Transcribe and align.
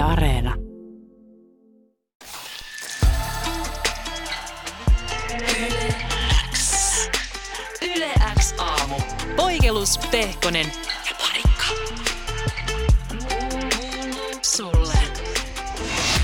Yle 0.00 0.08
Areena. 0.08 0.54
Yle 7.96 8.10
X 8.38 8.54
aamu. 8.58 8.94
Poikelus, 9.36 9.98
Pehkonen 10.10 10.66
ja 11.08 11.14
Parikka. 11.18 11.64
Sulle. 14.42 14.94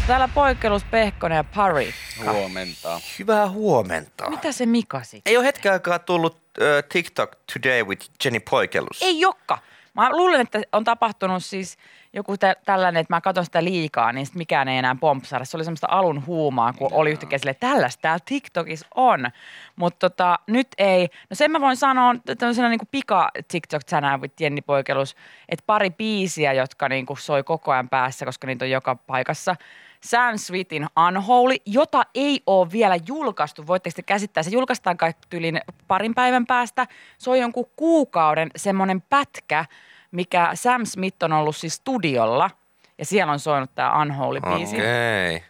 Täällä 0.06 0.28
poikkeus 0.28 0.84
Pehkonen 0.84 1.36
ja 1.36 1.44
Parikka. 1.44 2.32
Huomenta. 2.32 3.00
Hyvää 3.18 3.48
huomenta. 3.48 4.30
Mitä 4.30 4.52
se 4.52 4.66
Mika 4.66 5.02
sitten? 5.02 5.30
Ei 5.30 5.36
ole 5.36 5.46
hetken 5.46 5.72
aikaa 5.72 5.98
tullut 5.98 6.34
uh, 6.34 6.64
TikTok 6.88 7.36
Today 7.52 7.84
with 7.84 8.10
Jenny 8.24 8.40
Poikelus. 8.40 9.02
Ei 9.02 9.20
jokka. 9.20 9.58
Mä 9.96 10.10
luulen, 10.10 10.40
että 10.40 10.60
on 10.72 10.84
tapahtunut 10.84 11.44
siis 11.44 11.78
joku 12.12 12.36
tä- 12.36 12.56
tällainen, 12.64 13.00
että 13.00 13.14
mä 13.14 13.20
katson 13.20 13.44
sitä 13.44 13.64
liikaa, 13.64 14.12
niin 14.12 14.26
sit 14.26 14.34
mikään 14.34 14.68
ei 14.68 14.78
enää 14.78 14.96
pompsada. 15.00 15.44
Se 15.44 15.56
oli 15.56 15.64
semmoista 15.64 15.86
alun 15.90 16.26
huumaa, 16.26 16.72
kun 16.72 16.88
oli 16.92 17.10
yhtäkkiä 17.10 17.38
silleen, 17.38 17.50
että 17.50 17.66
tällaista 17.66 18.02
täällä 18.02 18.24
TikTokissa 18.24 18.86
on. 18.94 19.30
Mutta 19.76 20.10
tota, 20.10 20.38
nyt 20.46 20.68
ei. 20.78 21.08
No 21.30 21.36
sen 21.36 21.50
mä 21.50 21.60
voin 21.60 21.76
sanoa 21.76 22.14
tämmöisenä 22.38 22.68
niin 22.68 22.80
pika 22.90 23.28
TikTok 23.48 23.84
tänään 23.84 24.20
Jenni 24.40 24.62
Poikelus, 24.62 25.16
että 25.48 25.62
pari 25.66 25.90
biisiä, 25.90 26.52
jotka 26.52 26.88
niin 26.88 27.06
kuin 27.06 27.18
soi 27.18 27.42
koko 27.44 27.72
ajan 27.72 27.88
päässä, 27.88 28.24
koska 28.24 28.46
niitä 28.46 28.64
on 28.64 28.70
joka 28.70 28.94
paikassa. 28.94 29.56
Sam 30.00 30.38
Smithin 30.38 30.86
Unholy, 31.06 31.56
jota 31.66 32.02
ei 32.14 32.42
ole 32.46 32.72
vielä 32.72 32.96
julkaistu. 33.06 33.66
Voitteko 33.66 33.94
te 33.96 34.02
käsittää? 34.02 34.42
Se 34.42 34.50
julkaistaan 34.50 34.96
kai 34.96 35.14
tyylin 35.30 35.60
parin 35.88 36.14
päivän 36.14 36.46
päästä. 36.46 36.86
Se 37.18 37.30
on 37.30 37.38
jonkun 37.38 37.70
kuukauden 37.76 38.50
semmoinen 38.56 39.02
pätkä, 39.02 39.64
mikä 40.10 40.50
Sam 40.54 40.86
Smith 40.86 41.24
on 41.24 41.32
ollut 41.32 41.56
siis 41.56 41.74
studiolla. 41.74 42.50
Ja 42.98 43.04
siellä 43.04 43.32
on 43.32 43.38
soinut 43.38 43.70
tämä 43.74 44.02
Unholy-biisi. 44.02 44.74
Okay. 44.74 45.40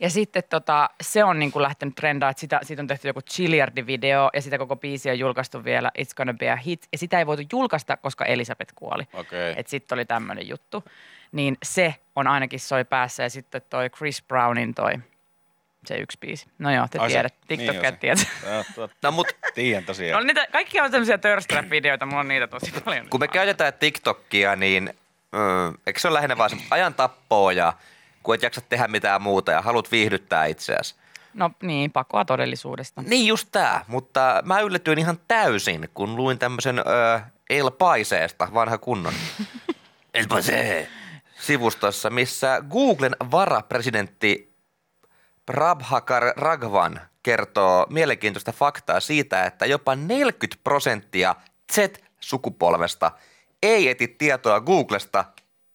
Ja 0.00 0.10
sitten 0.10 0.42
tota, 0.50 0.90
se 1.00 1.24
on 1.24 1.38
niin 1.38 1.52
kuin 1.52 1.62
lähtenyt 1.62 1.94
trendaan, 1.94 2.30
että 2.30 2.40
sitä, 2.40 2.60
siitä 2.62 2.82
on 2.82 2.86
tehty 2.86 3.08
joku 3.08 3.20
Chilliardi-video 3.20 4.30
ja 4.34 4.42
sitä 4.42 4.58
koko 4.58 4.76
biisi 4.76 5.10
on 5.10 5.18
julkaistu 5.18 5.64
vielä 5.64 5.90
It's 5.98 6.14
Gonna 6.16 6.34
Be 6.34 6.50
a 6.50 6.56
Hit. 6.56 6.88
Ja 6.92 6.98
sitä 6.98 7.18
ei 7.18 7.26
voitu 7.26 7.42
julkaista, 7.52 7.96
koska 7.96 8.24
Elisabeth 8.24 8.72
kuoli. 8.74 9.02
Okei. 9.12 9.54
Että 9.56 9.70
sitten 9.70 9.96
oli 9.96 10.04
tämmöinen 10.04 10.48
juttu. 10.48 10.84
Niin 11.32 11.56
se 11.62 11.94
on 12.16 12.26
ainakin 12.26 12.60
soi 12.60 12.84
päässä 12.84 13.22
ja 13.22 13.30
sitten 13.30 13.62
toi 13.70 13.90
Chris 13.90 14.22
Brownin 14.28 14.74
toi 14.74 14.92
se 15.86 15.96
yksi 15.96 16.18
biisi. 16.20 16.46
No 16.58 16.70
joo, 16.74 16.86
te 16.90 16.98
Ai 16.98 17.08
niin 17.08 17.24
TikTok 17.48 17.76
tietää. 18.00 18.24
Tää- 18.44 18.64
tuo- 18.74 18.88
No 19.02 19.10
mut 19.10 19.26
Tiedän 19.54 19.82
No 19.82 19.86
tosiaan. 19.86 20.26
niitä, 20.26 20.46
kaikki 20.52 20.80
on 20.80 20.90
tämmöisiä 20.90 21.18
törsträ-videoita, 21.18 22.06
mulla 22.06 22.20
on 22.20 22.28
niitä 22.28 22.46
tosi 22.46 22.72
paljon. 22.84 23.08
kun 23.10 23.20
me 23.20 23.28
käytetään 23.28 23.72
TikTokia, 23.72 24.56
niin 24.56 24.88
ö, 25.34 25.78
eikö 25.86 26.00
se 26.00 26.08
ole 26.08 26.14
lähinnä 26.14 26.38
vaan 26.38 26.50
se 26.50 26.56
ajan 26.70 26.94
tappoa 26.94 27.52
ja 27.52 27.72
kun 28.22 28.34
et 28.34 28.42
jaksa 28.42 28.60
tehdä 28.60 28.88
mitään 28.88 29.22
muuta 29.22 29.52
ja 29.52 29.62
haluat 29.62 29.92
viihdyttää 29.92 30.46
itseäsi. 30.46 30.94
No 31.34 31.50
niin, 31.62 31.92
pakoa 31.92 32.24
todellisuudesta. 32.24 33.02
Niin 33.02 33.26
just 33.26 33.48
tää, 33.52 33.84
mutta 33.88 34.42
mä 34.44 34.60
yllätyin 34.60 34.98
ihan 34.98 35.20
täysin, 35.28 35.88
kun 35.94 36.16
luin 36.16 36.38
tämmöisen 36.38 36.80
El 37.50 37.70
Paiseesta, 37.70 38.48
vanha 38.54 38.78
kunnon. 38.78 39.14
El 40.14 40.26
Paise. 40.28 40.88
Sivustossa, 41.40 42.10
missä 42.10 42.62
Googlen 42.70 43.16
varapresidentti 43.30 44.54
Prabhakar 45.46 46.22
Raghavan 46.36 47.00
kertoo 47.22 47.86
mielenkiintoista 47.90 48.52
faktaa 48.52 49.00
siitä, 49.00 49.44
että 49.44 49.66
jopa 49.66 49.96
40 49.96 50.60
prosenttia 50.64 51.34
Z-sukupolvesta 51.72 53.10
ei 53.62 53.88
eti 53.88 54.08
tietoa 54.08 54.60
Googlesta, 54.60 55.24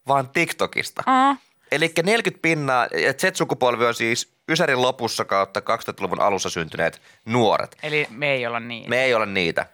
vaan 0.07 0.29
TikTokista. 0.29 1.03
Aa, 1.05 1.35
Eli 1.75 1.91
40 2.03 2.41
pinnaa, 2.41 2.87
ja 3.01 3.13
Z-sukupolvi 3.13 3.85
on 3.85 3.93
siis 3.93 4.33
Ysärin 4.49 4.81
lopussa 4.81 5.25
kautta 5.25 5.59
2000-luvun 5.59 6.21
alussa 6.21 6.49
syntyneet 6.49 7.01
nuoret. 7.25 7.77
eli 7.83 8.07
me 8.09 8.31
ei 8.31 8.47
olla 8.47 8.59
niin. 8.59 8.89
Me 8.89 9.03
ei 9.03 9.13
ole 9.13 9.25
niitä. 9.25 9.65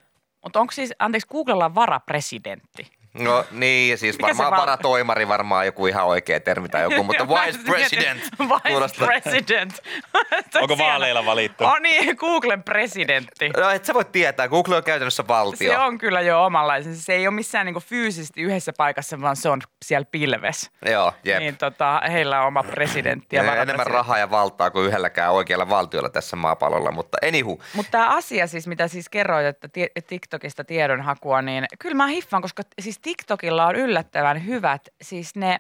Mutta 0.44 0.60
onko 0.60 0.72
siis, 0.72 0.94
anteeksi, 1.00 1.28
Googlella 1.28 1.66
on 1.66 1.76
varapresidentti? 1.76 2.99
No 3.14 3.46
niin, 3.52 3.98
siis 3.98 4.16
Mikä 4.18 4.28
varmaan 4.28 4.52
val- 4.52 4.60
varatoimari 4.60 5.28
varmaan 5.28 5.66
joku 5.66 5.88
ihan 5.88 6.06
oikea 6.06 6.40
termi 6.40 6.70
tai 6.70 6.84
joku, 6.84 7.04
mutta 7.04 7.28
vice 7.30 7.60
president. 7.72 8.22
Vice 8.40 8.70
kuulostaa- 8.70 9.08
president. 9.08 9.74
Onko 10.62 10.78
vaaleilla 10.78 11.26
valittu? 11.26 11.64
On 11.66 11.82
niin, 11.84 12.16
Googlen 12.18 12.64
presidentti. 12.64 13.50
No 13.50 13.70
et 13.70 13.86
sä 13.86 13.94
voi 13.94 14.06
tietää, 14.06 14.48
Google 14.48 14.76
on 14.76 14.84
käytännössä 14.84 15.28
valtio. 15.28 15.72
Se 15.72 15.78
on 15.80 15.98
kyllä 15.98 16.22
jo 16.22 16.46
omanlaisensa. 16.46 17.02
Se 17.02 17.14
ei 17.14 17.28
ole 17.28 17.36
missään 17.36 17.66
niinku 17.66 17.80
fyysisesti 17.80 18.42
yhdessä 18.42 18.74
paikassa, 18.78 19.22
vaan 19.22 19.36
se 19.36 19.50
on 19.50 19.62
siellä 19.86 20.06
pilves. 20.12 20.72
Joo, 20.86 21.14
jep. 21.24 21.40
Niin 21.40 21.58
tota, 21.58 22.02
heillä 22.12 22.42
on 22.42 22.48
oma 22.48 22.64
presidentti 22.64 23.36
ja 23.36 23.56
enemmän 23.62 23.88
rahaa 23.88 24.18
ja 24.18 24.32
valtaa 24.32 24.72
kuin 24.72 24.86
yhdelläkään 24.88 25.32
oikealla 25.32 25.70
valtiolla 25.70 26.10
tässä 26.10 26.36
maapallolla, 26.36 26.92
mutta 26.92 27.18
anywho. 27.28 27.58
Mutta 27.74 27.92
tämä 27.92 28.08
asia 28.10 28.48
siis, 28.48 28.68
mitä 28.68 28.88
siis 28.88 29.10
kerroit, 29.10 29.46
että 29.46 29.68
ti- 29.68 29.92
TikTokista 30.08 30.64
tiedonhakua, 30.64 31.42
niin 31.42 31.66
kyllä 31.80 31.96
mä 31.96 32.08
hiffaan, 32.08 32.42
koska 32.42 32.64
siis 32.82 32.99
TikTokilla 33.02 33.68
on 33.68 33.76
yllättävän 33.76 34.46
hyvät, 34.46 34.90
siis 35.02 35.36
ne, 35.36 35.60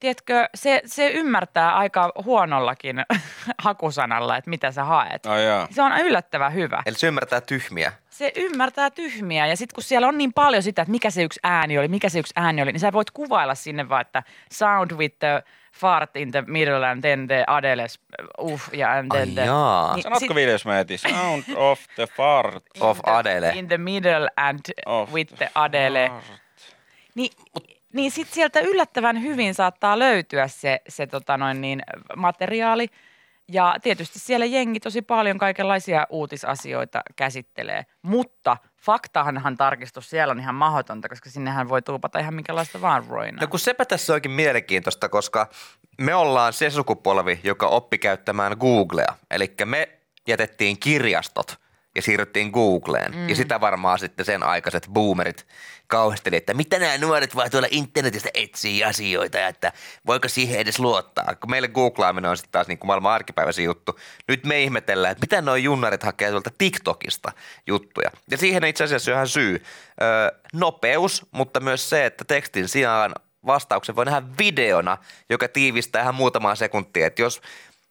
tiedätkö, 0.00 0.48
se, 0.54 0.82
se 0.86 1.08
ymmärtää 1.10 1.76
aika 1.76 2.12
huonollakin 2.24 2.96
hakusanalla, 3.58 4.36
että 4.36 4.50
mitä 4.50 4.72
sä 4.72 4.84
haet. 4.84 5.26
Ai 5.26 5.44
jaa. 5.46 5.68
Se 5.70 5.82
on 5.82 5.92
yllättävän 5.92 6.54
hyvä. 6.54 6.82
Eli 6.86 6.94
se 6.96 7.06
ymmärtää 7.06 7.40
tyhmiä. 7.40 7.92
Se 8.10 8.32
ymmärtää 8.36 8.90
tyhmiä 8.90 9.46
ja 9.46 9.56
sitten 9.56 9.74
kun 9.74 9.84
siellä 9.84 10.08
on 10.08 10.18
niin 10.18 10.32
paljon 10.32 10.62
sitä, 10.62 10.82
että 10.82 10.92
mikä 10.92 11.10
se 11.10 11.22
yksi 11.22 11.40
ääni 11.42 11.78
oli, 11.78 11.88
mikä 11.88 12.08
se 12.08 12.18
yksi 12.18 12.32
ääni 12.36 12.62
oli, 12.62 12.72
niin 12.72 12.80
sä 12.80 12.92
voit 12.92 13.10
kuvailla 13.10 13.54
sinne 13.54 13.88
vaan, 13.88 14.00
että 14.00 14.22
sound 14.52 14.90
with 14.92 15.16
the 15.18 15.42
fart 15.72 16.16
in 16.16 16.30
the 16.30 16.42
middle 16.46 16.86
and 16.88 17.00
then 17.00 17.26
the 17.26 17.44
Adele, 17.46 17.86
uff, 18.40 18.74
ja 18.74 18.92
and 18.92 19.10
then 19.12 19.28
Ai 19.28 19.34
the... 19.34 19.44
jaa. 19.44 19.94
Niin 19.94 20.02
Sanotko 20.02 20.26
sit- 20.26 20.34
videos 20.34 20.64
mä 20.66 20.80
etin? 20.80 20.98
Sound 20.98 21.44
of 21.56 21.80
the 21.94 22.06
fart. 22.06 22.64
Of 22.80 22.96
in 22.98 23.02
the- 23.04 23.10
Adele. 23.12 23.52
In 23.54 23.68
the 23.68 23.78
middle 23.78 24.28
and 24.36 24.58
Of 24.86 25.12
with 25.12 25.34
the 25.34 25.50
Adele. 25.54 26.08
fart. 26.08 26.40
Niin, 27.14 27.30
niin 27.92 28.10
sitten 28.10 28.34
sieltä 28.34 28.60
yllättävän 28.60 29.22
hyvin 29.22 29.54
saattaa 29.54 29.98
löytyä 29.98 30.48
se, 30.48 30.80
se 30.88 31.06
tota 31.06 31.36
noin 31.36 31.60
niin, 31.60 31.82
materiaali. 32.16 32.88
Ja 33.52 33.76
tietysti 33.82 34.18
siellä 34.18 34.46
jengi 34.46 34.80
tosi 34.80 35.02
paljon 35.02 35.38
kaikenlaisia 35.38 36.06
uutisasioita 36.10 37.02
käsittelee. 37.16 37.86
Mutta 38.02 38.56
faktahanhan 38.82 39.56
tarkistus 39.56 40.10
siellä 40.10 40.32
on 40.32 40.40
ihan 40.40 40.54
mahdotonta, 40.54 41.08
koska 41.08 41.30
sinnehän 41.30 41.68
voi 41.68 41.82
tuupata 41.82 42.18
ihan 42.18 42.34
minkälaista 42.34 42.80
vaan 42.80 43.06
roinaa. 43.06 43.40
No 43.40 43.46
kun 43.46 43.60
sepä 43.60 43.84
tässä 43.84 44.14
onkin 44.14 44.30
mielenkiintoista, 44.30 45.08
koska 45.08 45.48
me 46.00 46.14
ollaan 46.14 46.52
se 46.52 46.70
sukupolvi, 46.70 47.40
joka 47.44 47.66
oppi 47.68 47.98
käyttämään 47.98 48.56
Googlea. 48.60 49.14
Eli 49.30 49.54
me 49.64 49.88
jätettiin 50.28 50.80
kirjastot 50.80 51.56
ja 51.94 52.02
siirryttiin 52.02 52.50
Googleen. 52.50 53.12
Mm. 53.12 53.28
Ja 53.28 53.34
sitä 53.34 53.60
varmaan 53.60 53.98
sitten 53.98 54.24
sen 54.26 54.42
aikaiset 54.42 54.88
boomerit 54.92 55.46
kauhisteli, 55.86 56.36
että 56.36 56.54
mitä 56.54 56.78
nämä 56.78 56.98
nuoret 56.98 57.36
vaan 57.36 57.50
tuolla 57.50 57.68
internetistä 57.70 58.28
etsii 58.34 58.84
asioita 58.84 59.38
ja 59.38 59.48
että 59.48 59.72
voiko 60.06 60.28
siihen 60.28 60.60
edes 60.60 60.78
luottaa. 60.78 61.34
Kun 61.40 61.50
meille 61.50 61.68
googlaaminen 61.68 62.30
on 62.30 62.36
sitten 62.36 62.52
taas 62.52 62.68
niin 62.68 62.78
kuin 62.78 62.86
maailman 62.86 63.12
arkipäiväisen 63.12 63.64
juttu. 63.64 63.98
Nyt 64.28 64.46
me 64.46 64.62
ihmetellään, 64.62 65.12
että 65.12 65.22
mitä 65.22 65.42
nuo 65.42 65.56
junnarit 65.56 66.02
hakee 66.02 66.30
tuolta 66.30 66.50
TikTokista 66.58 67.32
juttuja. 67.66 68.10
Ja 68.30 68.36
siihen 68.36 68.64
itse 68.64 68.84
asiassa 68.84 69.10
on 69.10 69.14
ihan 69.14 69.28
syy. 69.28 69.62
Öö, 70.02 70.38
nopeus, 70.52 71.26
mutta 71.30 71.60
myös 71.60 71.90
se, 71.90 72.06
että 72.06 72.24
tekstin 72.24 72.68
sijaan 72.68 73.14
vastauksen 73.46 73.96
voi 73.96 74.04
nähdä 74.04 74.22
videona, 74.38 74.98
joka 75.30 75.48
tiivistää 75.48 76.02
ihan 76.02 76.14
muutamaa 76.14 76.54
sekuntia. 76.54 77.06
Että 77.06 77.22
jos 77.22 77.40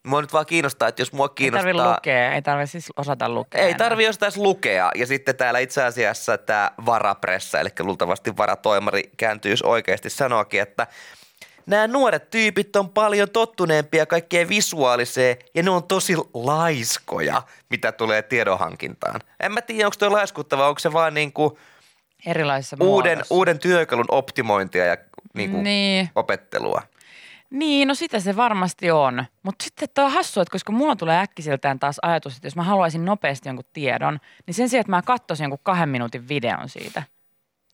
mua 0.09 0.21
nyt 0.21 0.33
vaan 0.33 0.45
kiinnostaa, 0.45 0.87
että 0.87 1.01
jos 1.01 1.13
mua 1.13 1.25
ei 1.25 1.35
kiinnostaa... 1.35 1.73
tarvitse 1.73 1.91
lukea, 1.95 2.33
ei 2.33 2.41
tarvitse 2.41 2.71
siis 2.71 2.91
osata 2.97 3.29
lukea. 3.29 3.61
Ei 3.61 3.75
tarvi 3.75 4.03
jostain 4.05 4.31
lukea. 4.35 4.91
Ja 4.95 5.07
sitten 5.07 5.35
täällä 5.35 5.59
itse 5.59 5.83
asiassa 5.83 6.37
tämä 6.37 6.71
varapressa, 6.85 7.59
eli 7.59 7.69
luultavasti 7.79 8.37
varatoimari 8.37 9.03
kääntyisi 9.17 9.63
oikeasti 9.65 10.09
sanoakin, 10.09 10.61
että 10.61 10.87
nämä 11.65 11.87
nuoret 11.87 12.29
tyypit 12.29 12.75
on 12.75 12.89
paljon 12.89 13.29
tottuneempia 13.29 14.05
kaikkeen 14.05 14.49
visuaaliseen 14.49 15.37
ja 15.55 15.63
ne 15.63 15.69
on 15.69 15.83
tosi 15.83 16.13
laiskoja, 16.33 17.41
mitä 17.69 17.91
tulee 17.91 18.21
tiedonhankintaan. 18.21 19.21
En 19.39 19.51
mä 19.51 19.61
tiedä, 19.61 19.87
onko 19.87 19.95
tuo 19.99 20.11
laiskuttava, 20.11 20.67
onko 20.67 20.79
se 20.79 20.93
vaan 20.93 21.13
niinku 21.13 21.59
Erilaisissa 22.25 22.77
uuden, 22.79 23.11
muodossa. 23.17 23.35
uuden 23.35 23.59
työkalun 23.59 24.05
optimointia 24.09 24.85
ja 24.85 24.97
niinku 25.33 25.61
Niin. 25.61 26.09
opettelua. 26.15 26.81
Niin, 27.49 27.87
no 27.87 27.95
sitä 27.95 28.19
se 28.19 28.35
varmasti 28.35 28.91
on. 28.91 29.25
Mutta 29.43 29.63
sitten 29.63 29.89
tuo 29.93 30.05
on 30.05 30.11
hassua, 30.11 30.43
että 30.43 30.51
koska 30.51 30.71
mulla 30.71 30.95
tulee 30.95 31.19
äkkiseltään 31.19 31.79
taas 31.79 31.99
ajatus, 32.01 32.35
että 32.35 32.47
jos 32.47 32.55
mä 32.55 32.63
haluaisin 32.63 33.05
nopeasti 33.05 33.49
jonkun 33.49 33.65
tiedon, 33.73 34.19
niin 34.47 34.53
sen 34.53 34.69
sijaan, 34.69 34.81
että 34.81 34.91
mä 34.91 35.01
katsoisin 35.01 35.43
jonkun 35.43 35.59
kahden 35.63 35.89
minuutin 35.89 36.27
videon 36.27 36.69
siitä, 36.69 37.03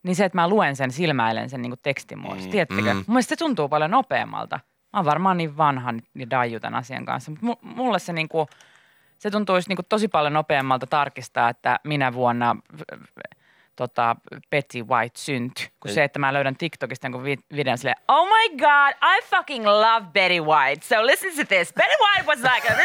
niin 0.04 0.16
se, 0.16 0.26
että 0.26 0.38
mä 0.38 0.48
luen 0.48 0.76
sen, 0.76 0.92
silmäilen 0.92 1.50
sen 1.50 1.62
niin 1.62 1.74
tekstimuodossa. 1.84 2.48
Mm, 2.48 2.52
Tiedättekö? 2.52 2.94
mm. 2.94 2.98
Mun 2.98 3.06
mielestä 3.08 3.30
se 3.30 3.36
tuntuu 3.36 3.70
paljon 3.70 3.92
nopeammalta. 3.92 4.60
Mä 4.94 5.00
oon 5.00 5.06
varmaan 5.06 5.38
niin 5.38 5.58
vanha 5.58 5.94
ja 6.16 6.30
daiju 6.30 6.60
tämän 6.60 6.80
asian 6.80 7.06
kanssa, 7.06 7.32
mutta 7.42 7.66
mulle 7.68 8.00
se 8.00 8.14
niin 8.14 8.30
kuin, 8.30 8.48
se 9.18 9.32
tuntuisi 9.32 9.70
niin 9.70 9.78
kuin 9.78 9.86
tosi 9.90 10.08
paljon 10.08 10.34
nopeammalta 10.34 10.88
tarkistaa, 10.88 11.50
että 11.50 11.80
minä 11.84 12.14
vuonna 12.14 12.56
tota, 13.76 14.16
Betty 14.50 14.82
White 14.82 15.20
syntyi, 15.20 15.68
kuin 15.80 15.94
se, 15.94 16.04
että 16.04 16.20
mä 16.20 16.34
löydän 16.34 16.56
TikTokista 16.56 17.08
vi- 17.24 17.56
videon 17.56 17.78
silleen, 17.78 17.98
oh 18.08 18.28
my 18.28 18.50
god, 18.58 18.96
I 19.18 19.22
fucking 19.36 19.66
love 19.66 20.06
Betty 20.14 20.40
White, 20.40 20.86
so 20.86 21.06
listen 21.06 21.36
to 21.36 21.56
this. 21.56 21.74
Betty 21.74 21.96
White 22.04 22.28
was 22.28 22.40
like 22.54 22.68
a... 22.74 22.76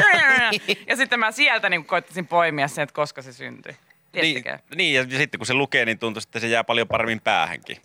ja 0.88 0.96
sitten 0.96 1.18
mä 1.20 1.32
sieltä 1.32 1.68
niin 1.68 1.84
koittaisin 1.84 2.26
poimia 2.26 2.68
sen, 2.68 2.82
että 2.82 2.94
koska 2.94 3.22
se 3.22 3.32
syntyi. 3.32 3.72
Niin, 3.72 4.22
Tiedättekö? 4.42 4.58
niin, 4.74 4.94
ja 4.94 5.18
sitten 5.18 5.38
kun 5.38 5.46
se 5.46 5.54
lukee, 5.54 5.84
niin 5.84 5.98
tuntuu, 5.98 6.20
että 6.26 6.40
se 6.40 6.46
jää 6.48 6.64
paljon 6.64 6.88
paremmin 6.88 7.20
päähänkin. 7.20 7.76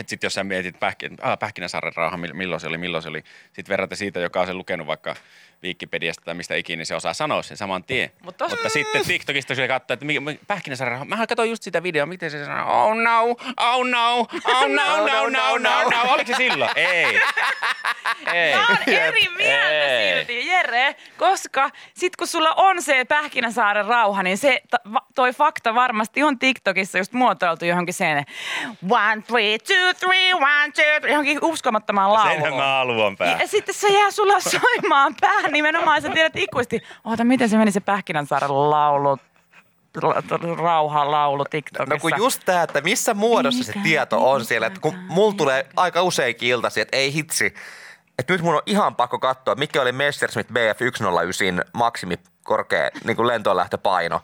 Että 0.00 0.10
sitten 0.10 0.26
jos 0.26 0.34
sä 0.34 0.44
mietit 0.44 0.80
pähkin, 0.80 1.16
ah, 1.22 1.38
Pähkinäsaaren 1.38 1.92
rauha, 1.96 2.16
mill- 2.16 2.34
milloin 2.34 2.60
se 2.60 2.66
oli, 2.66 2.78
milloin 2.78 3.02
se 3.02 3.08
oli, 3.08 3.22
sitten 3.52 3.68
verrata 3.72 3.96
siitä, 3.96 4.20
joka 4.20 4.40
on 4.40 4.46
sen 4.46 4.58
lukenut 4.58 4.86
vaikka 4.86 5.16
Wikipediasta 5.62 6.24
tai 6.24 6.34
mistä 6.34 6.54
ikinä, 6.54 6.76
niin 6.76 6.86
se 6.86 6.94
osaa 6.94 7.14
sanoa 7.14 7.42
sen 7.42 7.56
saman 7.56 7.84
tien. 7.84 8.10
Mut 8.22 8.42
tos- 8.42 8.50
Mutta 8.50 8.68
sitten 8.68 9.06
TikTokista 9.06 9.54
se 9.54 9.68
katsoo, 9.68 9.94
että 9.94 10.84
rauha, 10.84 11.04
mä 11.04 11.26
katsoin 11.26 11.50
just 11.50 11.62
sitä 11.62 11.82
videoa, 11.82 12.06
miten 12.06 12.30
se 12.30 12.44
sanoo, 12.44 12.88
oh 12.88 12.94
no, 12.96 13.22
oh 13.60 13.86
no, 13.86 14.18
oh 14.18 14.68
no, 14.68 15.06
no, 15.06 15.28
no, 15.28 15.58
no, 15.58 15.82
no, 15.90 16.12
oliko 16.12 16.26
se 16.32 16.36
silloin? 16.36 16.70
Ei. 16.76 17.20
Ei. 18.32 18.54
Mä 18.54 18.66
oon 18.68 18.78
eri 18.86 19.28
mieltä 19.36 19.70
Ei. 19.70 20.16
silti, 20.16 20.46
Jere, 20.46 20.96
koska 21.16 21.70
sit 21.94 22.16
kun 22.16 22.26
sulla 22.26 22.54
on 22.56 22.82
se 22.82 23.04
Pähkinäsaaren 23.04 23.86
rauha, 23.86 24.22
niin 24.22 24.38
se 24.38 24.62
toi 25.14 25.32
fakta 25.32 25.74
varmasti 25.74 26.22
on 26.22 26.38
TikTokissa 26.38 26.98
just 26.98 27.12
muotoiltu 27.12 27.64
johonkin 27.64 27.94
sen 27.94 28.24
one, 28.90 29.22
three, 29.26 29.58
two, 29.58 29.94
three, 30.06 30.34
one, 30.34 30.72
two, 30.74 31.00
three, 31.00 31.10
johonkin 31.12 31.38
uskomattomaan 31.42 32.12
lauluun. 32.12 32.32
Senhän 32.34 32.54
mä 32.54 32.66
haluan 32.76 33.16
pää. 33.16 33.36
Ja 33.40 33.46
sitten 33.46 33.74
se 33.74 33.88
jää 33.88 34.10
sulla 34.10 34.40
soimaan 34.40 35.14
päähän 35.20 35.49
nimenomaan. 35.58 36.02
Sä 36.02 36.08
tiedät 36.08 36.36
ikuisesti, 36.36 36.82
oota 37.04 37.24
miten 37.24 37.48
se 37.48 37.58
meni 37.58 37.72
se 37.72 37.80
Pähkinänsaaren 37.80 38.70
laulu, 38.70 39.18
rauha 40.58 41.10
laulu 41.10 41.44
TikTokissa. 41.44 41.94
No 41.94 42.00
kun 42.00 42.12
just 42.16 42.42
tää, 42.44 42.62
että 42.62 42.80
missä 42.80 43.14
muodossa 43.14 43.64
se 43.64 43.72
tieto 43.82 44.30
on 44.30 44.44
siellä, 44.44 44.66
että 44.66 44.80
kun 44.80 44.98
mulla 45.08 45.34
tulee 45.36 45.66
aika 45.76 46.02
useinkin 46.02 46.48
iltasi, 46.48 46.80
että 46.80 46.96
ei 46.96 47.12
hitsi, 47.14 47.54
että 48.18 48.32
nyt 48.32 48.42
mun 48.42 48.54
on 48.54 48.62
ihan 48.66 48.96
pakko 48.96 49.18
katsoa, 49.18 49.54
mikä 49.54 49.82
oli 49.82 49.92
Messerschmitt 49.92 50.50
BF109 50.50 51.64
maksimi 51.72 52.16
korkea 52.42 52.90
niin 53.04 53.16
kuin 53.16 53.26
lentoonlähtöpaino. 53.26 54.20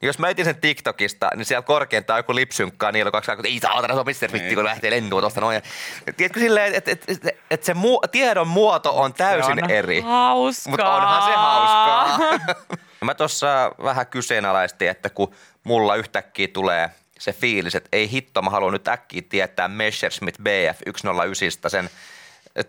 Niin 0.00 0.06
jos 0.06 0.18
mä 0.18 0.28
etin 0.28 0.44
sen 0.44 0.60
TikTokista, 0.60 1.30
niin 1.36 1.44
siellä 1.44 1.62
korkeintaan 1.62 2.18
joku 2.18 2.34
lipsynkkaa 2.34 2.92
niillä 2.92 3.10
kaksi 3.10 3.30
aikaa, 3.30 3.40
että 3.40 3.48
ei 3.48 3.60
saatana, 3.60 3.94
se 3.94 4.00
on 4.00 4.06
Messerschmitt, 4.06 4.54
kun 4.54 4.64
lähtee 4.64 4.90
lentoon 4.90 5.22
tuosta 5.22 5.40
noin. 5.40 5.62
Tiedätkö 6.16 6.40
silleen, 6.40 6.74
että 6.74 6.90
et, 6.90 7.04
et, 7.08 7.36
et 7.50 7.62
se 7.62 7.72
mu- 7.72 8.08
tiedon 8.10 8.48
muoto 8.48 9.00
on 9.00 9.14
täysin 9.14 9.56
Se 9.58 9.64
on 9.64 9.70
eri. 9.70 10.00
Hauskaa. 10.00 10.70
Mutta 10.70 10.94
onhan 10.94 11.22
se 11.22 11.36
hauskaa. 11.36 12.18
Mä 13.04 13.14
tuossa 13.14 13.72
vähän 13.82 14.06
kyseenalaistin, 14.06 14.88
että 14.88 15.10
kun 15.10 15.34
mulla 15.64 15.96
yhtäkkiä 15.96 16.48
tulee 16.48 16.90
se 17.18 17.32
fiilis, 17.32 17.74
että 17.74 17.88
ei 17.92 18.10
hitto, 18.10 18.42
mä 18.42 18.50
haluan 18.50 18.72
nyt 18.72 18.88
äkkiä 18.88 19.22
tietää 19.28 19.68
Messerschmitt 19.68 20.38
BF 20.42 20.80
109 20.96 21.70
sen 21.70 21.90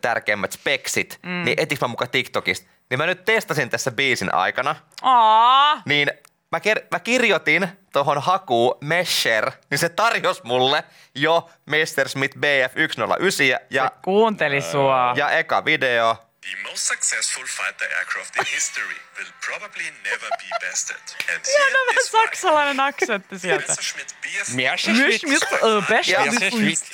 tärkeimmät 0.02 0.52
speksit, 0.52 1.20
mm. 1.24 1.44
niin 1.46 1.60
etiks 1.60 1.82
mä 1.82 1.88
mukaan 1.88 2.10
TikTokista. 2.12 2.70
Niin 2.90 2.98
mä 2.98 3.06
nyt 3.06 3.26
testasin 3.26 3.70
tässä 3.70 3.92
biisin 3.92 4.34
aikana, 4.34 4.76
Aa, 5.02 5.82
niin 5.86 6.12
mä, 6.52 6.58
ker- 6.60 6.88
mä 6.92 7.00
kirjoitin 7.00 7.68
tuohon 7.94 8.22
hakuun 8.22 8.78
Mesher, 8.82 9.52
niin 9.70 9.80
se 9.80 9.90
tarjosi 9.90 10.42
mulle 10.44 10.84
jo 11.16 11.50
Messerschmitt 11.66 12.36
BF 12.36 12.74
109 12.74 13.48
ja, 13.48 13.60
ja, 13.70 13.92
kuunteli 14.02 14.62
sua. 14.62 15.14
ja 15.18 15.30
eka 15.32 15.66
video. 15.66 16.16
The 16.42 16.58
most 16.70 16.78
successful 16.88 17.46
fighter 17.46 17.98
aircraft 17.98 18.36
in 18.36 18.46
history 18.54 18.96
will 19.18 19.32
probably 19.46 19.84
never 20.04 20.30
be 20.30 20.68
bested. 20.68 20.96
And 21.36 21.46
Ihan 21.48 21.68
here 21.70 21.80
vähän 21.88 21.98
is 22.02 22.14
why. 22.14 22.22
saksalainen 22.22 22.80
aksentti 22.80 23.40
sieltä. 23.40 23.68
Messerschmitt 23.68 24.16
BF 24.22 24.54
Messerschmitt, 24.56 25.44
äh, 25.44 25.88
best 25.90 26.10
Ja- 26.10 26.22
of 26.22 26.30
the 26.40 26.50
fleet. 26.50 26.70
its 26.70 26.90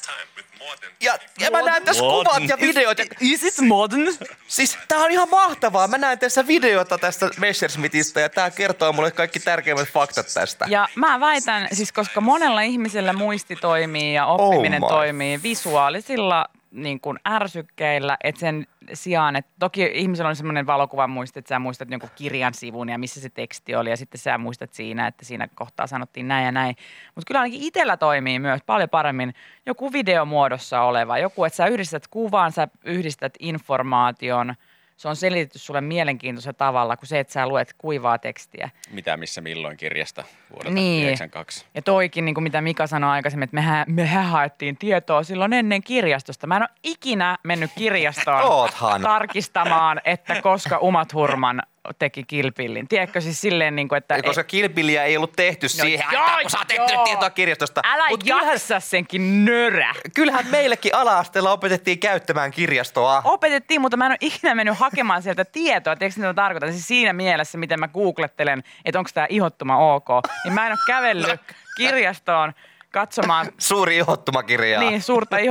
time 0.00 0.26
with 0.36 0.48
more 0.48 0.50
than 0.50 0.51
Ja, 1.00 1.18
ja 1.40 1.50
mä 1.50 1.62
näen 1.62 1.82
tässä 1.84 2.02
kuvat 2.02 2.48
ja 2.48 2.58
videot. 2.60 2.98
Ja, 2.98 3.04
Is 3.20 3.42
it 3.44 3.60
modern? 3.60 4.08
Siis 4.48 4.78
tää 4.88 4.98
on 4.98 5.10
ihan 5.10 5.28
mahtavaa. 5.30 5.88
Mä 5.88 5.98
näen 5.98 6.18
tässä 6.18 6.46
videota 6.46 6.98
tästä 6.98 7.30
Messerschmittistä 7.38 8.20
ja 8.20 8.28
tää 8.28 8.50
kertoo 8.50 8.92
mulle 8.92 9.10
kaikki 9.10 9.40
tärkeimmät 9.40 9.88
faktat 9.88 10.26
tästä. 10.34 10.66
Ja 10.68 10.88
mä 10.94 11.20
väitän, 11.20 11.68
siis 11.72 11.92
koska 11.92 12.20
monella 12.20 12.60
ihmisellä 12.60 13.12
muisti 13.12 13.56
toimii 13.56 14.14
ja 14.14 14.26
oppiminen 14.26 14.84
Oh 14.84 14.90
my. 14.90 14.94
toimii 14.96 15.40
visuaalisilla 15.42 16.44
niin 16.72 17.00
kuin 17.00 17.18
ärsykkeillä, 17.28 18.16
että 18.24 18.40
sen 18.40 18.66
sijaan, 18.92 19.36
että 19.36 19.52
toki 19.58 19.90
ihmisellä 19.94 20.28
on 20.28 20.36
semmoinen 20.36 20.66
valokuvan 20.66 21.10
muisti, 21.10 21.38
että 21.38 21.48
sä 21.48 21.58
muistat 21.58 21.90
jonkun 21.90 22.10
kirjan 22.14 22.54
sivun 22.54 22.88
ja 22.88 22.98
missä 22.98 23.20
se 23.20 23.28
teksti 23.28 23.74
oli 23.74 23.90
ja 23.90 23.96
sitten 23.96 24.18
sä 24.20 24.38
muistat 24.38 24.72
siinä, 24.72 25.06
että 25.06 25.24
siinä 25.24 25.48
kohtaa 25.54 25.86
sanottiin 25.86 26.28
näin 26.28 26.44
ja 26.44 26.52
näin. 26.52 26.76
Mutta 27.14 27.28
kyllä 27.28 27.40
ainakin 27.40 27.62
itsellä 27.62 27.96
toimii 27.96 28.38
myös 28.38 28.60
paljon 28.66 28.88
paremmin 28.88 29.34
joku 29.66 29.92
videomuodossa 29.92 30.82
oleva, 30.82 31.18
joku, 31.18 31.44
että 31.44 31.56
sä 31.56 31.66
yhdistät 31.66 32.08
kuvan, 32.08 32.52
sä 32.52 32.68
yhdistät 32.84 33.34
informaation, 33.38 34.54
se 34.96 35.08
on 35.08 35.16
selitetty 35.16 35.58
sulle 35.58 35.80
mielenkiintoisella 35.80 36.52
tavalla 36.58 36.96
kuin 36.96 37.08
se, 37.08 37.18
että 37.20 37.32
sä 37.32 37.46
luet 37.46 37.74
kuivaa 37.78 38.18
tekstiä. 38.18 38.70
Mitä 38.90 39.16
missä 39.16 39.40
milloin 39.40 39.76
kirjasta 39.76 40.24
vuodelta 40.50 40.74
Niin. 40.74 41.02
92. 41.04 41.64
Ja 41.74 41.82
toikin, 41.82 42.24
niin 42.24 42.34
kuin 42.34 42.42
mitä 42.44 42.60
Mika 42.60 42.86
sanoi 42.86 43.10
aikaisemmin, 43.10 43.44
että 43.44 43.54
mehän, 43.54 43.84
mehän 43.88 44.24
haettiin 44.24 44.76
tietoa 44.76 45.22
silloin 45.22 45.52
ennen 45.52 45.82
kirjastosta. 45.82 46.46
Mä 46.46 46.56
en 46.56 46.62
ole 46.62 46.68
ikinä 46.84 47.38
mennyt 47.44 47.70
kirjastoon 47.78 48.42
Oothan. 48.52 49.00
tarkistamaan, 49.02 50.00
että 50.04 50.40
koska 50.42 50.78
Umat 50.78 51.14
Hurman 51.14 51.62
teki 51.98 52.24
kilpillin. 52.24 52.88
Tiedätkö 52.88 53.20
siis 53.20 53.40
silleen, 53.40 53.76
niin 53.76 53.88
kuin, 53.88 53.96
että... 53.96 54.16
Ja 54.16 54.22
koska 54.22 54.44
kilpiliä 54.44 55.04
ei 55.04 55.16
ollut 55.16 55.32
tehty 55.32 55.68
siihen 55.68 56.06
joo, 56.12 56.22
aikaan, 56.22 56.42
kun 56.42 56.50
sä 56.50 56.58
oot 56.58 56.92
joo. 56.92 57.04
tietoa 57.04 57.30
kirjastosta. 57.30 57.80
Älä 57.84 58.08
Mut 58.08 58.24
kyllähän, 58.24 58.52
jaksa 58.52 58.80
senkin 58.80 59.44
nörä. 59.44 59.94
kyllähän 60.14 60.46
meillekin 60.46 60.94
ala-asteella 60.94 61.52
opetettiin 61.52 61.98
käyttämään 61.98 62.50
kirjastoa. 62.50 63.22
Opetettiin, 63.24 63.80
mutta 63.80 63.96
mä 63.96 64.06
en 64.06 64.12
ole 64.12 64.18
ikinä 64.20 64.54
mennyt 64.54 64.78
hakemaan 64.78 65.22
sieltä 65.22 65.44
tietoa. 65.44 65.96
Tiedätkö 65.96 66.20
mitä 66.20 66.28
mä 66.28 66.34
tarkoitan? 66.34 66.72
Siis 66.72 66.88
siinä 66.88 67.12
mielessä, 67.12 67.58
miten 67.58 67.80
mä 67.80 67.88
googlettelen, 67.88 68.62
että 68.84 68.98
onko 68.98 69.10
tämä 69.14 69.26
ihottuma 69.30 69.94
ok. 69.94 70.08
Niin 70.44 70.54
mä 70.54 70.66
en 70.66 70.72
ole 70.72 70.78
kävellyt 70.86 71.40
kirjastoon 71.76 72.52
katsomaan 72.90 73.46
Suuri 73.58 73.96
ihottumakirja. 73.96 74.80
Niin, 74.80 75.02
suurta 75.02 75.38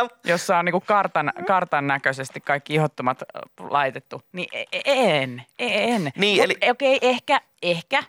ihottuma-atlasta, 0.00 0.28
jossa 0.28 0.58
on 0.58 0.64
niinku 0.64 0.80
kartan, 0.80 1.32
kartan 1.46 1.86
näköisesti 1.86 2.40
kaikki 2.40 2.74
ihottumat 2.74 3.22
ö, 3.22 3.26
laitettu. 3.60 4.22
Niin 4.32 4.48
e- 4.52 4.64
e- 4.72 4.82
en, 5.22 5.42
en. 5.58 6.12
Niin, 6.16 6.36
Mut, 6.36 6.44
eli- 6.44 6.70
Okei, 6.70 6.98
ehkä, 7.02 7.40
ehkä, 7.62 8.02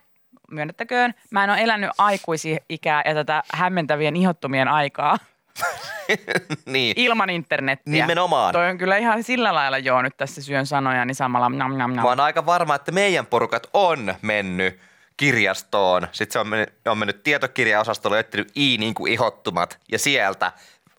myönnettäköön, 0.52 1.14
mä 1.30 1.44
en 1.44 1.50
ole 1.50 1.62
elänyt 1.62 1.90
aikuisikää 1.98 3.02
ja 3.06 3.14
tätä 3.14 3.44
hämmentävien 3.54 4.16
ihottumien 4.16 4.68
aikaa 4.68 5.18
niin. 6.66 6.94
ilman 6.96 7.30
internettiä. 7.30 7.92
Nimenomaan. 7.94 8.54
Toi 8.54 8.70
on 8.70 8.78
kyllä 8.78 8.98
ihan 8.98 9.24
sillä 9.24 9.54
lailla 9.54 9.78
joo, 9.78 10.02
nyt 10.02 10.18
tässä 10.18 10.42
syön 10.42 10.66
sanoja, 10.66 11.06
niin 11.06 11.16
samalla 11.16 11.50
nam 11.50 11.58
nam 11.78 11.78
nam. 11.78 11.92
Mä 11.92 12.04
oon 12.10 12.20
aika 12.20 12.46
varma, 12.46 12.76
että 12.76 12.92
meidän 12.92 13.26
porukat 13.26 13.68
on 13.74 14.16
mennyt 14.22 14.80
kirjastoon. 15.18 16.08
Sitten 16.12 16.34
se 16.34 16.40
on 16.40 16.48
mennyt, 16.48 16.74
on 16.86 16.98
mennyt 16.98 17.24
tietokirjaosastolle, 17.24 18.20
etsinyt 18.20 18.52
i 18.56 18.78
niin 18.78 18.94
kuin 18.94 19.14
ihottumat 19.14 19.80
ja 19.92 20.00
sieltä 20.00 20.52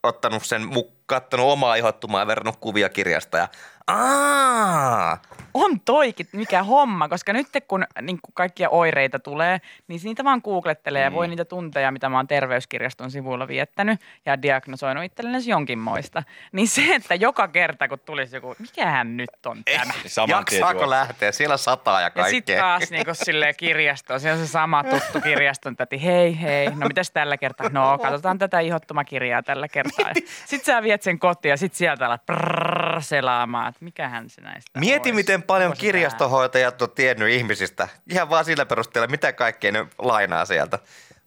ottanut 0.02 0.44
sen, 0.44 0.68
kattonut 1.06 1.52
omaa 1.52 1.74
ihottumaa 1.74 2.20
ja 2.20 2.26
verrannut 2.26 2.56
kuvia 2.56 2.88
kirjasta. 2.88 3.38
Ja, 3.38 3.48
Aa, 3.86 5.18
On 5.54 5.80
toikin 5.80 6.28
mikä 6.32 6.62
homma, 6.62 7.08
koska 7.08 7.32
nyt 7.32 7.46
kun 7.68 7.84
niin 8.02 8.18
kun 8.22 8.34
kaikkia 8.34 8.68
oireita 8.70 9.18
tulee, 9.18 9.60
niin 9.88 10.00
niitä 10.04 10.24
vaan 10.24 10.40
googlettelee 10.44 11.02
ja 11.02 11.12
voi 11.12 11.28
niitä 11.28 11.44
tunteja, 11.44 11.90
mitä 11.92 12.08
mä 12.08 12.16
oon 12.16 12.26
terveyskirjaston 12.26 13.10
sivuilla 13.10 13.48
viettänyt 13.48 14.00
ja 14.26 14.42
diagnosoinut 14.42 15.04
itselleni 15.04 15.44
jonkinmoista. 15.46 16.22
Niin 16.52 16.68
se, 16.68 16.94
että 16.94 17.14
joka 17.14 17.48
kerta 17.48 17.88
kun 17.88 17.98
tulisi 17.98 18.36
joku, 18.36 18.56
mikähän 18.58 19.16
nyt 19.16 19.30
on 19.46 19.64
tämä? 19.64 19.92
Saman 20.06 20.44
tien 20.44 20.60
jaksaako 20.60 20.90
lähteä? 20.90 21.32
Siellä 21.32 21.56
sataa 21.56 22.00
ja 22.00 22.10
Ja 22.16 22.24
sitten 22.24 22.56
kaikkea. 22.56 22.60
taas 22.60 22.90
niin 22.90 23.04
silleen 23.12 23.54
kirjasto, 23.56 24.18
se 24.18 24.32
on 24.32 24.38
se 24.38 24.46
sama 24.46 24.84
tuttu 24.84 25.20
kirjaston 25.20 25.76
täti, 25.76 26.04
hei 26.04 26.40
hei, 26.40 26.70
no 26.70 26.88
mitäs 26.88 27.10
tällä 27.10 27.36
kertaa? 27.36 27.68
No 27.68 27.98
katsotaan 27.98 28.38
tätä 28.38 28.60
ihottumakirjaa 28.60 29.42
tällä 29.42 29.68
kertaa. 29.68 30.12
Sitten 30.46 30.74
sä 30.74 30.82
viet 30.82 31.02
sen 31.02 31.18
kotiin 31.18 31.50
ja 31.50 31.56
sitten 31.56 31.78
sieltä 31.78 32.06
alat 32.06 32.26
prrrr 32.26 33.02
selaamaan, 33.02 33.72
mikähän 33.82 34.30
se 34.30 34.40
näistä 34.40 34.80
Mieti, 34.80 35.08
olisi. 35.08 35.12
miten 35.12 35.42
paljon 35.42 35.74
kirjastohoitajat 35.78 36.82
on 36.82 36.90
tiennyt 36.90 37.28
ihmisistä. 37.28 37.88
Ihan 38.10 38.30
vaan 38.30 38.44
sillä 38.44 38.66
perusteella, 38.66 39.06
mitä 39.08 39.32
kaikkea 39.32 39.72
ne 39.72 39.86
lainaa 39.98 40.44
sieltä. 40.44 40.78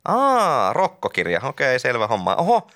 Aa, 0.05 0.73
rokkokirja. 0.73 1.39
Okei, 1.43 1.79
selvä 1.79 2.07
homma. 2.07 2.35
Oho, 2.35 2.67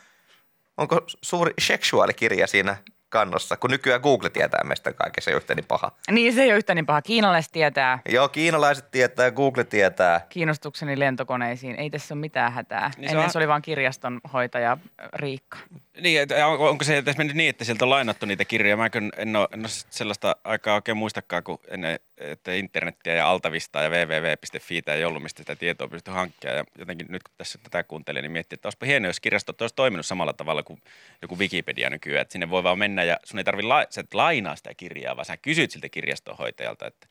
onko 0.78 1.02
suuri 1.22 1.54
seksuaalikirja 1.60 2.48
siinä 2.48 2.78
kannossa, 3.10 3.58
kun 3.58 3.70
nykyään 3.70 4.02
Google 4.02 4.30
tietää 4.30 4.64
meistä 4.64 4.94
kaiken, 4.94 5.24
se 5.24 5.32
ei 5.32 5.36
ole 5.36 5.42
yhtä 5.42 5.56
niin 5.56 5.66
paha. 5.66 5.92
Niin 6.12 6.34
se 6.34 6.42
ei 6.42 6.50
ole 6.50 6.58
yhtä 6.58 6.76
niin 6.76 6.86
paha. 6.86 7.02
Kiinalaiset 7.02 7.52
tietää 7.52 8.00
Joo, 8.10 8.30
kiinalaiset 8.30 8.92
tietää, 8.92 9.32
Google 9.32 9.64
tietää. 9.64 10.22
kiinnostukseni 10.30 11.00
lentokoneisiin. 11.00 11.76
Ei 11.76 11.90
tässä 11.90 12.14
ole 12.14 12.20
mitään 12.20 12.54
hätää. 12.54 12.92
Niin 12.98 13.10
se 13.10 13.12
Ennen 13.12 13.26
on- 13.26 13.32
se 13.32 13.38
oli 13.38 13.48
vain 13.48 13.62
kirjastonhoitaja 13.62 14.72
äh, 14.72 15.08
Riikka. 15.14 15.58
Niin, 16.02 16.28
onko, 16.46 16.70
onko 16.70 16.84
se 16.84 17.02
tässä 17.02 17.18
mennyt 17.18 17.36
niin, 17.36 17.50
että 17.50 17.64
sieltä 17.64 17.86
on 17.86 17.90
lainattu 17.90 18.26
niitä 18.26 18.46
kirjoja? 18.46 18.78
Mä 18.78 18.86
en, 18.96 19.12
en, 19.18 19.36
ole, 19.36 19.48
en 19.54 19.60
ole 19.60 19.68
sellaista 19.90 20.36
aikaa 20.44 20.76
oikein 20.76 20.98
muistakaan, 20.98 21.44
kun 21.44 21.60
ennen, 21.68 22.00
että 22.18 22.54
internettiä 22.54 23.14
ja 23.14 23.30
altavistaa 23.30 23.84
ja 23.84 23.90
www.fi 23.90 24.82
ei 24.88 25.06
ollut, 25.06 25.24
mistä 25.24 25.42
sitä 25.42 25.56
tietoa 25.56 25.88
pystyi 25.88 26.14
hankkia. 26.14 26.52
Ja 26.54 26.64
jotenkin 26.78 27.08
nyt 27.10 27.24
kun 27.24 27.34
tässä 27.38 27.60
tätä 27.64 27.84
kuuntelin, 27.84 28.22
niin 28.22 28.32
miettii, 28.32 28.56
että 28.56 28.68
olisipa 28.68 28.86
hienoa, 28.86 29.10
jos 29.10 29.20
kirjastot 29.20 29.62
olisi 29.62 29.76
toiminut 29.76 30.06
samalla 30.06 30.34
tavalla 30.34 30.64
kuin 30.64 30.82
joku 31.22 31.38
Wikipedia 31.38 31.90
nykyään. 31.90 32.22
Että 32.22 32.32
sinne 32.32 32.50
voi 32.50 32.64
vaan 32.64 32.80
mennä 32.80 32.99
ja 33.04 33.18
sun 33.24 33.38
ei 33.40 33.44
tarvitse 33.44 33.68
la- 33.68 33.86
sä 33.90 34.02
et 34.02 34.14
lainaa 34.14 34.56
sitä 34.56 34.74
kirjaa, 34.74 35.16
vaan 35.16 35.26
sä 35.26 35.38
kysyt 35.38 35.72
siltä 35.72 35.90
kirjastonhoitajalta, 35.90 36.88
että 36.88 37.08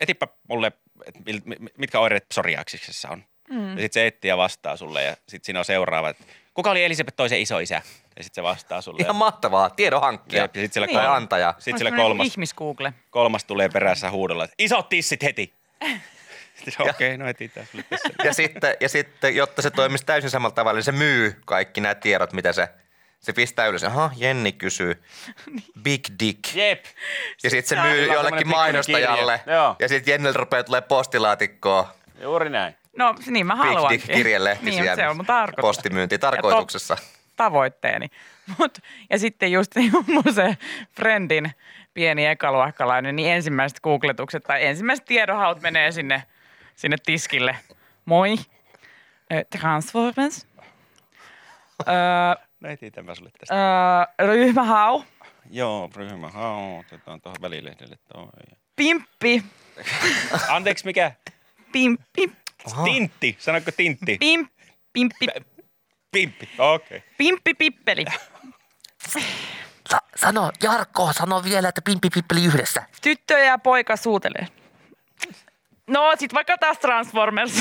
etipä 0.00 0.28
mulle, 0.48 0.72
että 1.06 1.20
mitkä 1.78 2.00
oireet 2.00 2.28
psoriaksiksessa 2.28 3.08
on. 3.08 3.24
Mm. 3.50 3.70
Ja 3.70 3.82
sitten 3.82 3.92
se 4.02 4.06
etsii 4.06 4.28
ja 4.28 4.36
vastaa 4.36 4.76
sulle 4.76 5.02
ja 5.02 5.12
sitten 5.12 5.46
siinä 5.46 5.58
on 5.58 5.64
seuraava, 5.64 6.08
että 6.08 6.24
kuka 6.54 6.70
oli 6.70 6.84
Elisabeth 6.84 7.16
toisen 7.16 7.40
isoisä? 7.40 7.82
Ja 8.16 8.24
sitten 8.24 8.34
se 8.34 8.42
vastaa 8.42 8.80
sulle. 8.80 9.02
Ihan 9.02 9.16
mahtavaa. 9.16 9.70
Tiedon 9.70 10.00
hankkija. 10.00 10.42
Jep, 10.42 10.56
ja 10.56 10.62
sit 10.62 10.72
siellä 10.72 10.86
tai 10.86 11.06
kol- 11.06 11.12
antaja. 11.14 11.54
Sitten 11.58 11.78
siellä 11.78 11.90
Olisi 11.90 12.02
kolmas, 12.02 12.26
Ihmis-Google. 12.26 12.92
kolmas 13.10 13.44
tulee 13.44 13.68
perässä 13.68 14.10
huudolla, 14.10 14.44
että 14.44 14.54
isot 14.58 14.88
tissit 14.88 15.22
heti. 15.22 15.52
Sitten 16.64 16.90
okei, 16.90 16.90
okay, 17.14 17.16
no 17.16 17.28
etsitään 17.28 17.66
sulle 17.66 17.84
tässä. 17.90 18.08
Ja 18.24 18.34
sitten, 18.34 18.76
ja 18.80 18.88
sitten, 18.88 19.36
jotta 19.36 19.62
se 19.62 19.70
toimisi 19.70 20.06
täysin 20.06 20.30
samalla 20.30 20.54
tavalla, 20.54 20.76
niin 20.76 20.84
se 20.84 20.92
myy 20.92 21.40
kaikki 21.46 21.80
nämä 21.80 21.94
tiedot, 21.94 22.32
mitä 22.32 22.52
se, 22.52 22.68
se 23.26 23.32
pistää 23.32 23.66
ylös. 23.66 23.84
Aha, 23.84 24.10
Jenni 24.16 24.52
kysyy. 24.52 25.02
Big 25.84 26.04
dick. 26.20 26.54
Jep. 26.54 26.84
Ja 27.42 27.50
sitten 27.50 27.78
se 27.78 27.88
myy 27.88 28.12
jollekin 28.12 28.48
mainostajalle. 28.48 29.38
kirje. 29.44 29.56
Joo. 29.56 29.76
Ja 29.78 29.88
sitten 29.88 30.12
Jennillä 30.12 30.36
rupeaa 30.36 30.64
tulee 30.64 30.80
postilaatikkoa. 30.80 31.94
Juuri 32.20 32.50
näin. 32.50 32.74
No 32.96 33.14
niin 33.26 33.46
mä 33.46 33.54
Big 33.54 33.64
haluankin. 33.64 34.00
dick 34.00 34.12
kirjelehti 34.12 34.64
niin, 34.64 34.74
siellä 34.74 34.96
se 34.96 35.08
on 35.08 35.16
mun 35.16 35.26
tarkoitus. 35.26 35.62
postimyynti 35.62 36.18
tarkoituksessa. 36.18 36.96
Tavoitteeni. 37.36 38.08
Mut, 38.58 38.78
ja 39.10 39.18
sitten 39.18 39.52
just 39.52 39.72
mun 40.14 40.34
se 40.34 40.56
friendin 40.96 41.50
pieni 41.94 42.26
ekaluokkalainen, 42.26 43.16
niin 43.16 43.32
ensimmäiset 43.32 43.80
googletukset 43.80 44.44
tai 44.44 44.64
ensimmäiset 44.66 45.04
tiedonhaut 45.04 45.60
menee 45.60 45.92
sinne, 45.92 46.22
sinne 46.76 46.96
tiskille. 47.06 47.56
Moi. 48.04 48.34
Ö, 49.32 49.44
Transformers. 49.58 50.46
Öö, 51.88 52.45
No 52.60 52.68
etsitään 52.68 53.06
mä 53.06 53.14
sulle 53.14 53.30
tästä. 53.38 53.54
öö, 54.20 54.26
ryhmähau. 54.26 55.02
Joo, 55.50 55.90
ryhmä. 55.96 56.28
Hao, 56.28 56.78
otetaan 56.78 57.20
tuohon 57.20 57.42
välilehdelle 57.42 57.98
toi. 58.12 58.56
Pimppi. 58.76 59.44
Anteeksi, 60.48 60.84
mikä? 60.84 61.12
Pimppi. 61.72 62.32
Tintti. 62.84 63.36
Sanoitko 63.38 63.70
tintti? 63.76 64.16
Pimp, 64.18 64.52
pimppi. 64.92 65.26
Pimppi. 66.12 66.48
Okei. 66.58 66.98
Okay. 66.98 67.10
Pimppi 67.18 67.54
pippeli. 67.54 68.04
Sa- 69.90 70.02
sano, 70.16 70.50
Jarkko, 70.62 71.12
sano 71.12 71.44
vielä, 71.44 71.68
että 71.68 71.82
pimpi 71.82 72.10
pippeli 72.10 72.44
yhdessä. 72.44 72.82
Tyttö 73.02 73.38
ja 73.38 73.58
poika 73.58 73.96
suutelee. 73.96 74.46
No, 75.86 76.12
sit 76.18 76.34
vaikka 76.34 76.58
taas 76.58 76.78
Transformers. 76.78 77.52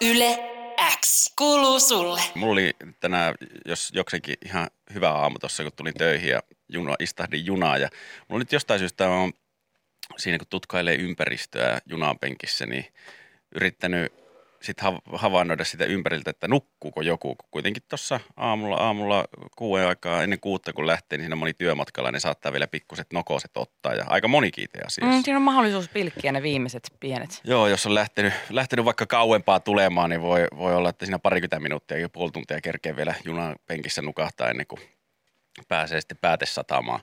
Yle 0.00 0.53
X 1.00 1.32
kuuluu 1.38 1.80
sulle. 1.80 2.20
Mulla 2.34 2.52
oli 2.52 2.76
tänään, 3.00 3.34
jos 3.64 3.90
jokseenkin 3.94 4.36
ihan 4.44 4.70
hyvä 4.94 5.10
aamu 5.10 5.38
tuossa, 5.38 5.62
kun 5.62 5.72
tulin 5.76 5.94
töihin 5.94 6.30
ja 6.30 6.42
juna, 6.68 6.94
istahdin 6.98 7.46
junaa. 7.46 7.78
Ja 7.78 7.88
mulla 8.28 8.38
nyt 8.38 8.52
jostain 8.52 8.78
syystä 8.78 9.08
on 9.08 9.32
siinä, 10.16 10.38
kun 10.38 10.46
tutkailee 10.50 10.94
ympäristöä 10.94 11.78
junan 11.86 12.18
penkissä, 12.18 12.66
niin 12.66 12.86
yrittänyt 13.54 14.23
sitten 14.64 14.98
havainnoida 15.12 15.64
sitä 15.64 15.84
ympäriltä, 15.84 16.30
että 16.30 16.48
nukkuuko 16.48 17.02
joku. 17.02 17.36
Kuitenkin 17.50 17.82
tuossa 17.88 18.20
aamulla, 18.36 18.76
aamulla 18.76 19.24
kuuden 19.56 19.86
aikaa 19.86 20.22
ennen 20.22 20.40
kuutta, 20.40 20.72
kun 20.72 20.86
lähtee, 20.86 21.18
niin 21.18 21.24
siinä 21.24 21.36
moni 21.36 21.54
työmatkalla, 21.54 22.10
niin 22.10 22.20
saattaa 22.20 22.52
vielä 22.52 22.66
pikkuset 22.66 23.12
nokoset 23.12 23.56
ottaa. 23.56 23.94
Ja 23.94 24.04
aika 24.08 24.28
monikin 24.28 24.64
itse 24.64 24.78
asiassa. 24.78 25.16
Mm, 25.16 25.22
siinä 25.22 25.36
on 25.36 25.42
mahdollisuus 25.42 25.88
pilkkiä 25.88 26.32
ne 26.32 26.42
viimeiset 26.42 26.92
pienet. 27.00 27.40
Joo, 27.44 27.68
jos 27.68 27.86
on 27.86 27.94
lähtenyt, 27.94 28.32
lähtenyt 28.50 28.84
vaikka 28.84 29.06
kauempaa 29.06 29.60
tulemaan, 29.60 30.10
niin 30.10 30.22
voi, 30.22 30.46
voi 30.56 30.74
olla, 30.74 30.88
että 30.88 31.06
siinä 31.06 31.18
parikymmentä 31.18 31.60
minuuttia 31.60 31.98
ja 31.98 32.08
puoli 32.08 32.30
tuntia 32.30 32.60
kerkee 32.60 32.96
vielä 32.96 33.14
junan 33.24 33.56
penkissä 33.66 34.02
nukahtaa 34.02 34.50
ennen 34.50 34.66
kuin 34.66 34.80
pääsee 35.68 36.00
sitten 36.00 36.18
päätesatamaan. 36.20 37.00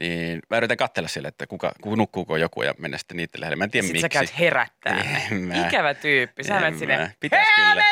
Niin 0.00 0.38
mä 0.50 0.56
yritän 0.56 0.76
katsella 0.76 1.08
sille, 1.08 1.28
että 1.28 1.46
kuka, 1.46 1.72
kuka 1.82 1.96
nukkuuko 1.96 2.36
joku 2.36 2.62
ja 2.62 2.74
mennä 2.78 2.98
sitten 2.98 3.16
niiden 3.16 3.40
lähelle. 3.40 3.56
Mä 3.56 3.64
en 3.64 3.70
tiedä 3.70 3.86
Sitten 3.86 4.00
sä 4.00 4.06
miksi. 4.06 4.18
käyt 4.18 4.38
herättää. 4.38 4.94
ne. 4.94 5.22
En 5.30 5.36
mä. 5.40 5.66
Ikävä 5.68 5.94
tyyppi. 5.94 6.44
Sä 6.44 6.54
En 6.56 6.62
menet 6.62 6.78
sinne. 6.78 7.14
Pitäis 7.20 7.48
kyllä. 7.56 7.84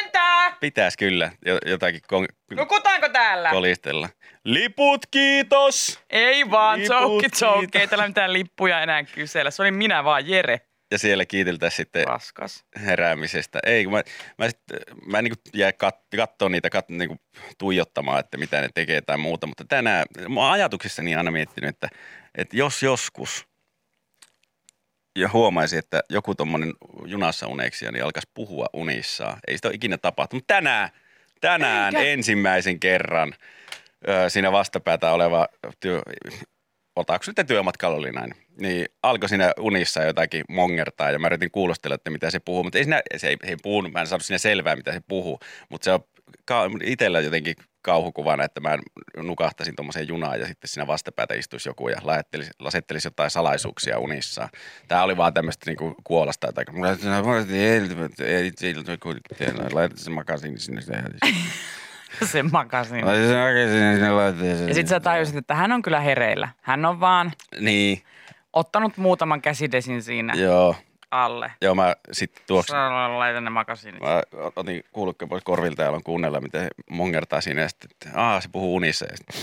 Pitäisi 0.61 0.99
kyllä 0.99 1.31
jo- 1.47 1.59
jotakin 1.67 2.01
kon- 2.13 2.57
Nukutaanko 2.57 3.09
täällä? 3.09 3.51
kolistella. 3.51 4.09
Liput 4.45 5.07
kiitos! 5.11 6.01
Ei 6.11 6.51
vaan, 6.51 6.81
Liput 6.81 7.23
joke. 7.23 7.29
siitä. 7.61 7.79
Ei 7.79 7.87
täällä 7.89 8.09
mitään 8.09 8.33
lippuja 8.33 8.81
enää 8.81 9.05
kysellä. 9.05 9.51
Se 9.51 9.63
oli 9.63 9.71
minä 9.71 10.05
vaan, 10.05 10.29
Jere. 10.29 10.61
Ja 10.91 10.99
siellä 10.99 11.27
kiiteltäisiin 11.27 11.77
sitten 11.77 12.07
Raskas. 12.07 12.65
heräämisestä. 12.77 13.59
Ei, 13.67 13.85
kun 13.85 13.93
mä, 13.93 14.03
mä, 14.39 14.49
sit, 14.49 14.61
mä 15.07 15.23
niin 15.23 15.35
jää 15.55 15.73
kat, 15.73 15.97
kattoo 16.17 16.49
niitä, 16.49 16.71
kat, 16.71 16.89
niin 16.89 17.21
tuijottamaan, 17.59 18.21
että 18.21 18.39
mitä 18.39 18.61
ne 18.61 18.69
tekee 18.75 19.01
tai 19.01 19.19
muuta. 19.19 19.47
Mutta 19.47 19.65
tänään, 19.65 20.07
mä 20.29 20.41
oon 20.41 20.53
ajatuksissani 20.53 21.17
aina 21.17 21.31
miettinyt, 21.31 21.69
että, 21.71 21.89
että 22.35 22.57
jos 22.57 22.83
joskus 22.83 23.47
ja 25.19 25.29
huomaisi, 25.33 25.77
että 25.77 26.03
joku 26.09 26.35
tuommoinen 26.35 26.73
junassa 27.05 27.47
uneksija, 27.47 27.93
niin 27.93 28.05
alkaisi 28.05 28.31
puhua 28.35 28.67
unissaan. 28.73 29.39
Ei 29.49 29.57
sitä 29.57 29.69
ole 29.69 29.75
ikinä 29.75 29.99
tapahtunut. 29.99 30.43
Mutta 30.43 30.55
tänään, 30.55 30.91
tänään 31.41 31.97
Eikä. 31.97 32.09
ensimmäisen 32.11 32.81
kerran 32.81 33.35
ö, 34.09 34.31
siinä 34.31 34.53
vastapäätä 34.53 35.13
oleva 35.13 35.49
työ, 35.81 36.03
otaako 36.97 37.23
sitten 37.23 37.47
työmatkalla 37.47 37.97
oli 37.97 38.13
näin, 38.13 38.35
niin 38.61 38.87
alkoi 39.03 39.29
siinä 39.29 39.53
unissa 39.61 40.03
jotakin 40.03 40.45
mongertaa 40.49 41.11
ja 41.11 41.19
mä 41.19 41.27
yritin 41.27 41.51
kuulostella, 41.51 41.95
että 41.95 42.11
mitä 42.11 42.31
se 42.31 42.41
puhuu, 42.41 42.65
mutta 42.65 42.79
ei 42.79 42.85
siinä, 42.85 43.03
se 43.17 43.29
ei, 43.29 43.37
ei 43.43 43.57
puhunut, 43.63 43.93
mä 43.93 44.01
en 44.01 44.07
saanut 44.07 44.25
siinä 44.25 44.39
selvää, 44.39 44.77
mitä 44.77 44.93
se 44.93 45.01
puhuu, 45.09 45.41
mutta 45.69 45.85
se 45.85 45.93
on 45.93 46.01
ka- 46.45 46.71
itsellä 46.83 47.21
jotenkin 47.21 47.55
kauhukuvana, 47.83 48.45
että 48.45 48.61
mä 48.61 48.79
nukahtaisin 49.17 49.77
tuommoiseen 49.77 50.09
junaan 50.09 50.41
ja 50.41 50.47
sitten 50.47 50.69
siinä 50.69 50.87
vastapäätä 50.87 51.35
istuisi 51.35 51.69
joku 51.69 51.89
ja 51.89 51.99
lasettelisi, 52.59 53.07
jotain 53.07 53.31
salaisuuksia 53.31 53.99
unissaan. 53.99 54.49
Tämä 54.89 55.03
oli 55.03 55.17
vaan 55.17 55.35
tämmöistä 55.35 55.71
niinku 55.71 55.95
kuolasta, 56.05 56.53
sinne. 60.57 60.81
Se 62.25 62.43
makasin. 62.53 63.07
Laitat 63.07 63.29
sen 63.29 63.95
sinne 63.95 64.11
laitteeseen. 64.11 64.69
Ja 64.69 64.75
sitten 64.75 64.91
sä 64.91 65.01
tajusit, 65.01 65.37
että 65.37 65.55
hän 65.55 65.73
on 65.73 65.83
kyllä 65.83 66.01
hereillä. 66.01 66.49
Hän 66.61 66.85
on 66.85 67.01
vaan 67.01 67.33
Niin, 67.61 68.03
ottanut 68.53 68.97
muutaman 68.97 69.43
käsidesin 69.43 70.03
siinä 70.03 70.35
joo. 70.35 70.75
alle. 71.11 71.53
Joo, 71.63 71.75
mä 71.75 71.95
sitten 72.13 72.43
tuoksin. 72.47 72.73
Sä 72.73 73.19
laitan 73.19 73.45
ne 73.45 73.51
makasiinit. 73.51 74.01
Mä 74.01 74.23
otin 74.57 74.85
kuulukkeen 74.93 75.29
pois 75.29 75.45
korvilta 75.45 75.83
ja 75.83 75.89
aloin 75.89 76.05
kuunnella, 76.05 76.41
miten 76.41 76.69
mongertaa 76.91 77.41
siinä. 77.41 77.63
Ja 77.63 77.69
sitten, 77.69 77.91
että 77.91 78.21
aah, 78.21 78.43
se 78.43 78.49
puhuu 78.53 78.75
unissa. 78.75 79.07
Ja 79.11 79.17
sitten, 79.17 79.37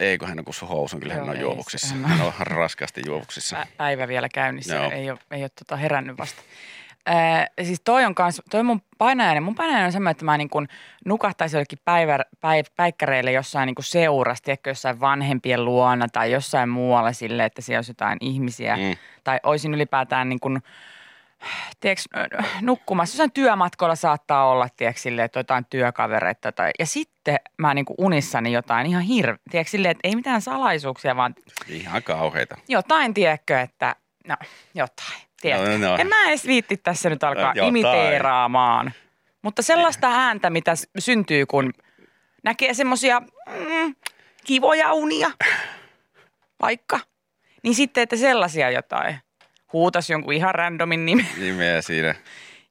ei, 0.00 0.18
kun 0.18 0.28
hän 0.28 0.38
on 0.38 0.44
kussu 0.44 0.66
housun, 0.66 1.00
kyllä 1.00 1.14
hän 1.14 1.28
on 1.28 1.36
ei 1.36 1.42
juovuksissa. 1.42 1.94
Hän 1.94 2.20
on 2.20 2.32
raskaasti 2.40 3.02
juovuksissa. 3.06 3.56
Pä- 3.62 3.66
päivä 3.76 4.08
vielä 4.08 4.28
käynnissä, 4.28 4.74
Joo. 4.74 4.90
ei 4.90 5.10
ole, 5.10 5.18
ei 5.30 5.42
ole 5.42 5.50
tota 5.58 5.76
herännyt 5.76 6.18
vasta. 6.18 6.42
Ää, 7.06 7.46
siis 7.62 7.80
toi 7.84 8.04
on 8.04 8.14
kans, 8.14 8.42
toi 8.50 8.62
mun 8.62 8.82
painajainen, 8.98 9.42
mun 9.42 9.54
painajainen 9.54 9.86
on 9.86 9.92
semmoinen, 9.92 10.10
että 10.10 10.24
mä 10.24 10.36
niin 10.36 10.50
kun 10.50 10.68
nukahtaisin 11.04 11.56
jollekin 11.58 11.78
päivä, 11.84 12.18
päiv, 12.40 12.64
päikkäreille 12.76 13.32
jossain 13.32 13.66
niin 13.66 13.74
seurassa, 13.80 14.44
tiedätkö, 14.44 14.70
jossain 14.70 15.00
vanhempien 15.00 15.64
luona 15.64 16.06
tai 16.12 16.32
jossain 16.32 16.68
muualla 16.68 17.12
sille, 17.12 17.44
että 17.44 17.62
siellä 17.62 17.78
olisi 17.78 17.90
jotain 17.90 18.18
ihmisiä. 18.20 18.76
Mm. 18.76 18.96
Tai 19.24 19.40
olisin 19.42 19.74
ylipäätään 19.74 20.28
niin 20.28 20.40
kun, 20.40 20.62
tiedätkö, 21.80 22.04
nukkumassa. 22.60 23.14
Jossain 23.14 23.32
työmatkoilla 23.32 23.94
saattaa 23.96 24.48
olla, 24.48 24.68
tiedätkö, 24.76 25.00
sille, 25.00 25.24
että 25.24 25.38
jotain 25.38 25.66
työkavereita. 25.70 26.52
Tai, 26.52 26.70
ja 26.78 26.86
sitten 26.86 27.36
mä 27.58 27.74
niin 27.74 27.86
unissani 27.98 28.52
jotain 28.52 28.86
ihan 28.86 29.02
hirveä, 29.02 29.36
tiedätkö, 29.50 29.70
silleen, 29.70 29.90
että 29.90 30.08
ei 30.08 30.16
mitään 30.16 30.42
salaisuuksia, 30.42 31.16
vaan 31.16 31.34
Ihan 31.68 32.02
kauheita. 32.02 32.56
jotain, 32.68 33.14
tiedätkö, 33.14 33.60
että 33.60 33.96
no 34.28 34.36
jotain, 34.74 35.25
tiedätkö. 35.40 35.78
No, 35.78 35.88
no. 35.88 35.96
En 35.96 36.06
mä 36.06 36.28
edes 36.28 36.46
viitti 36.46 36.76
tässä 36.76 37.10
nyt 37.10 37.24
alkaa 37.24 37.52
Jotain. 37.54 37.68
imiteeraamaan. 37.68 38.92
Mutta 39.42 39.62
sellaista 39.62 40.08
ääntä, 40.08 40.50
mitä 40.50 40.72
syntyy, 40.98 41.46
kun 41.46 41.72
näkee 42.42 42.74
semmoisia 42.74 43.20
mm, 43.20 43.94
kivoja 44.44 44.92
unia, 44.92 45.30
vaikka, 46.62 47.00
niin 47.62 47.74
sitten, 47.74 48.02
että 48.02 48.16
sellaisia 48.16 48.70
jotain. 48.70 49.18
Huutas 49.72 50.10
jonkun 50.10 50.34
ihan 50.34 50.54
randomin 50.54 51.06
nimen 51.06 51.26
Nimeä 51.40 51.82
siinä. 51.82 52.14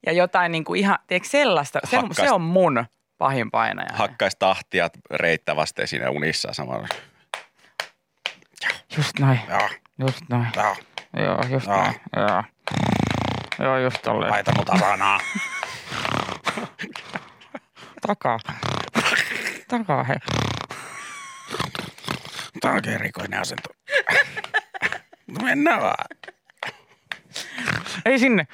ja 0.05 0.11
jotain 0.11 0.51
niin 0.51 0.63
kuin 0.63 0.79
ihan, 0.79 0.99
tiedätkö, 1.07 1.29
sellaista. 1.29 1.79
Se, 1.83 1.95
Hakkaista. 1.95 2.23
se 2.23 2.31
on 2.31 2.41
mun 2.41 2.85
pahin 3.17 3.51
painaja. 3.51 3.89
Hakkaisi 3.93 4.37
tahtia 4.39 4.89
reittä 5.11 5.55
vasten 5.55 5.87
siinä 5.87 6.09
unissa 6.09 6.53
samalla. 6.53 6.87
Just 8.97 9.19
noin, 9.19 9.39
Joo, 9.49 9.69
just 9.99 10.21
noin. 10.29 10.47
joo. 10.55 10.75
Joo, 11.25 11.39
just 11.49 11.67
Joo. 11.67 11.77
noin. 11.77 11.95
Joo. 12.15 12.43
Joo, 13.59 13.77
just 13.77 14.01
tolleen. 14.01 14.31
Laita 14.31 14.51
mut 14.57 14.69
avanaa. 14.69 15.19
Takaa. 18.07 18.39
Takaa 19.67 20.03
he. 20.03 20.15
Tämä 22.61 22.71
on 22.71 22.75
oikein 22.75 22.95
erikoinen 22.95 23.41
asento. 23.41 23.69
No 25.27 25.45
mennään 25.45 25.81
vaan. 25.81 26.05
Ei 28.05 28.19
sinne. 28.19 28.47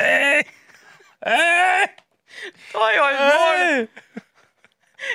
Ei. 0.00 0.44
Ei. 1.26 1.88
Toi 2.72 2.98
olisi 2.98 3.22
voinut. 3.22 3.90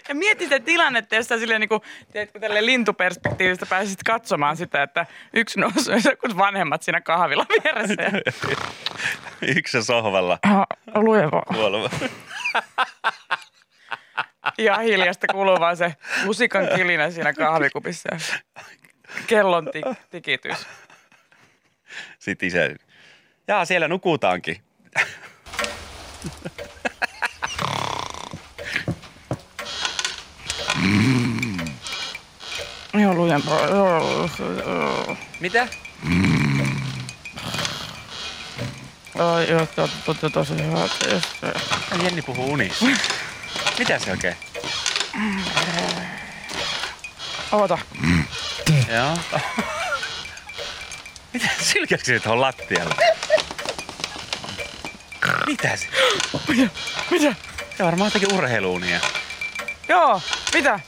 Ja 0.10 0.16
mieti 0.16 0.44
sitä 0.44 0.60
tilannetta, 0.60 1.16
jos 1.16 1.28
sä 1.28 1.40
silleen 1.40 1.62
niin 1.62 1.70
kuin, 1.70 1.82
tiedätkö, 2.12 2.40
tälle 2.40 2.66
lintuperspektiivistä 2.66 3.66
pääsisit 3.66 4.04
katsomaan 4.04 4.58
sitä, 4.58 4.84
että 4.84 5.06
yksi 5.34 5.60
nousee, 5.60 6.00
kun 6.22 6.38
vanhemmat 6.38 6.84
siinä 6.84 7.02
kahvilla 7.02 7.46
vieressä. 7.50 8.04
Ja, 8.04 8.12
Yksi 9.58 9.84
sohvalla. 9.84 10.40
Lujeva. 10.96 11.42
Kuoleva. 11.42 11.90
Ja 14.58 14.78
hiljasta 14.88 15.28
kuuluu 15.28 15.60
vaan 15.60 15.78
se 15.78 15.96
musikan 16.26 16.68
kilinä 16.76 17.12
siinä 17.12 17.34
kahvikupissa. 17.34 18.10
Kellon 19.28 19.68
tik- 19.68 19.96
tikitys. 20.10 20.68
Sitten 22.20 22.48
isä. 22.48 22.60
Jaa, 23.48 23.66
siellä 23.66 23.88
nukutaankin. 23.88 24.62
Joo, 33.70 34.30
joo. 34.66 35.18
Mitä? 35.40 35.68
Ai, 39.20 39.50
joo, 39.50 39.66
to, 39.66 39.90
to, 40.06 40.14
to, 40.14 40.30
tosi 40.30 40.54
hyvä. 40.54 40.90
Jenni 42.04 42.22
puhuu 42.22 42.52
unissa. 42.54 42.86
Mitä 43.80 44.00
se 44.00 44.12
oikein? 44.12 44.36
Oota. 47.52 47.78
Joo. 48.94 49.18
Mitä 51.34 51.48
sylkäskö 51.62 52.06
se 52.06 52.20
tuohon 52.20 52.42
lattialle? 52.42 52.96
Mitä 55.48 55.76
se? 55.76 55.88
Mitä? 57.12 57.36
Se 57.78 57.84
on 57.84 57.86
varmaan 57.86 58.12
jotakin 58.14 58.38
urheiluunia. 58.38 59.00
Joo, 59.92 60.22
mitä? 60.54 60.80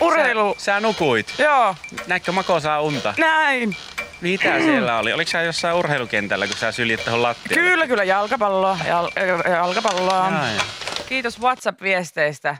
Urheilu. 0.00 0.54
Sä, 0.58 0.64
sä 0.64 0.80
nukuit. 0.80 1.34
Joo, 1.38 1.74
Näitkö 2.06 2.32
Mako 2.32 2.60
saa 2.60 2.80
unta? 2.80 3.14
näin. 3.18 3.76
Mitä 4.20 4.58
siellä 4.64 4.98
oli? 4.98 5.12
Oliko 5.12 5.30
sä 5.30 5.42
jossain 5.42 5.76
urheilukentällä, 5.76 6.46
kun 6.46 6.56
sä 6.56 6.72
syljit 6.72 7.04
tuohon 7.04 7.22
lattialle? 7.22 7.54
Kyllä, 7.70 7.86
kyllä, 7.86 8.04
jalkapalloa. 8.04 8.78
Jal, 8.86 9.10
jalkapalloa. 9.50 10.28
Jaa, 10.30 10.48
jaa. 10.52 10.64
Kiitos 11.08 11.40
WhatsApp-viesteistä. 11.40 12.56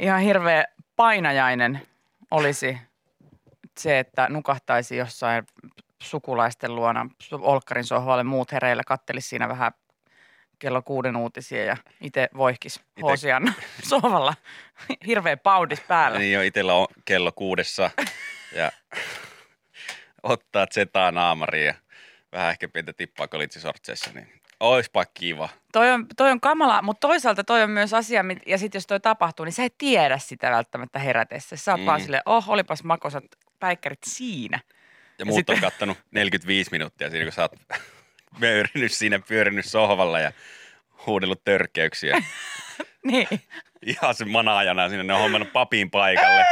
Ihan 0.00 0.20
hirveä 0.20 0.64
painajainen 0.96 1.82
olisi 2.30 2.78
se, 3.78 3.98
että 3.98 4.26
nukahtaisi 4.30 4.96
jossain 4.96 5.44
sukulaisten 6.02 6.74
luona 6.74 7.06
Olkkarin 7.32 7.84
sohvalle 7.84 8.24
muut 8.24 8.52
hereillä, 8.52 8.82
kattelisi 8.86 9.28
siinä 9.28 9.48
vähän 9.48 9.72
kello 10.62 10.82
kuuden 10.82 11.16
uutisia 11.16 11.64
ja 11.64 11.76
itse 12.00 12.28
voihkis 12.36 12.80
Ite- 12.80 13.02
Hoosian 13.02 13.54
sohvalla. 13.88 14.34
Hirveä 15.06 15.36
paudis 15.36 15.80
päällä. 15.80 16.18
Niin 16.18 16.32
jo 16.32 16.42
itellä 16.42 16.74
on 16.74 16.86
kello 17.04 17.32
kuudessa 17.32 17.90
ja 18.54 18.72
ottaa 20.22 20.66
zetaa 20.74 21.10
naamariin 21.10 21.66
ja 21.66 21.74
vähän 22.32 22.50
ehkä 22.50 22.68
pientä 22.68 22.92
tippaa 22.92 23.28
kolitsisortseissa, 23.28 24.10
niin 24.14 24.32
oispa 24.60 25.04
kiva. 25.04 25.48
Toi 25.72 25.90
on, 25.90 26.06
toi 26.16 26.30
on 26.30 26.40
kamala, 26.40 26.82
mutta 26.82 27.08
toisaalta 27.08 27.44
toi 27.44 27.62
on 27.62 27.70
myös 27.70 27.94
asia, 27.94 28.22
mit- 28.22 28.42
ja 28.46 28.58
sitten 28.58 28.76
jos 28.78 28.86
toi 28.86 29.00
tapahtuu, 29.00 29.44
niin 29.44 29.52
sä 29.52 29.64
et 29.64 29.74
tiedä 29.78 30.18
sitä 30.18 30.50
välttämättä 30.50 30.98
herätessä. 30.98 31.56
Sä 31.56 31.72
oot 31.72 31.80
mm. 31.80 31.86
vaan 31.86 32.00
silleen, 32.00 32.22
oh, 32.26 32.50
olipas 32.50 32.84
makosat 32.84 33.24
päikkärit 33.58 33.98
siinä. 34.06 34.60
Ja 35.18 35.24
muut 35.24 35.36
sitten- 35.36 35.54
on 35.54 35.60
kattonut 35.60 35.98
45 36.10 36.70
minuuttia 36.70 37.10
siinä, 37.10 37.24
kun 37.24 37.32
sä 37.32 37.42
oot 37.42 37.52
möyrinyt 38.38 38.92
siinä, 38.92 39.18
pyörinyt 39.18 39.64
sohvalla 39.66 40.20
ja 40.20 40.32
huudellut 41.06 41.44
törkeyksiä. 41.44 42.22
Niin. 43.04 43.28
Ihan 43.86 44.14
se 44.14 44.24
manaajana 44.24 44.88
sinne, 44.88 45.04
ne 45.04 45.14
on 45.14 45.20
hommannut 45.20 45.52
papin 45.52 45.90
paikalle. 45.90 46.44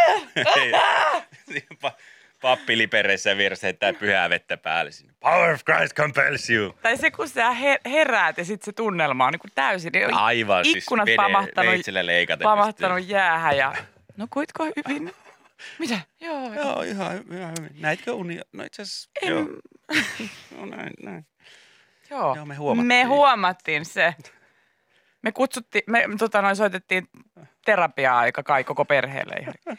Pappi 2.43 2.79
lipereissä 2.79 3.37
vieressä 3.37 3.67
heittää 3.67 3.93
pyhää 3.93 4.31
vettä 4.31 4.57
päälle 4.57 4.91
sinne. 4.91 5.13
Power 5.21 5.55
of 5.55 5.61
Christ 5.65 5.95
compels 5.97 6.51
you. 6.51 6.75
Tai 6.83 6.97
se, 6.97 7.11
kun 7.11 7.29
sä 7.29 7.51
he- 7.51 7.81
heräät 7.87 8.39
ja 8.39 8.45
sitten 8.45 8.65
se 8.65 8.73
tunnelma 8.73 9.27
on 9.27 9.33
niin 9.33 9.41
kuin 9.41 9.53
täysin. 9.55 9.93
niin 9.93 10.15
Aivan, 10.15 10.65
siis 10.65 10.77
ikkunat 10.77 11.07
vede- 11.07 11.17
pamahtanut, 11.17 11.75
pamahtanut 12.43 13.09
jäähän 13.09 13.57
ja 13.57 13.75
no 14.17 14.27
kuitko 14.31 14.65
hyvin? 14.65 15.15
Mitä? 15.79 16.01
Joo. 16.21 16.55
joo. 16.55 16.55
Joo, 16.55 16.83
ihan, 16.83 17.13
ihan 17.33 17.53
hyvin. 17.59 17.71
Näitkö 17.81 18.13
unia? 18.13 18.43
No 18.53 18.65
itse 18.65 18.83
asiassa, 18.83 19.11
joo. 19.23 19.41
No 20.59 20.67
näin, 20.67 20.93
näin. 21.03 21.27
Joo. 22.11 22.35
Joo, 22.37 22.47
me 22.47 22.55
huomattiin. 22.55 22.87
Me 22.87 23.03
huomattiin 23.05 23.85
se. 23.85 24.15
Me 25.23 25.33
kutsuttiin, 25.33 25.83
me 25.87 26.05
tota 26.19 26.43
noin, 26.43 26.57
soitettiin 26.57 27.09
terapiaa-aika 27.65 28.43
kai 28.43 28.65
koko 28.65 28.85
perheelle. 28.85 29.35
Ihan. 29.41 29.55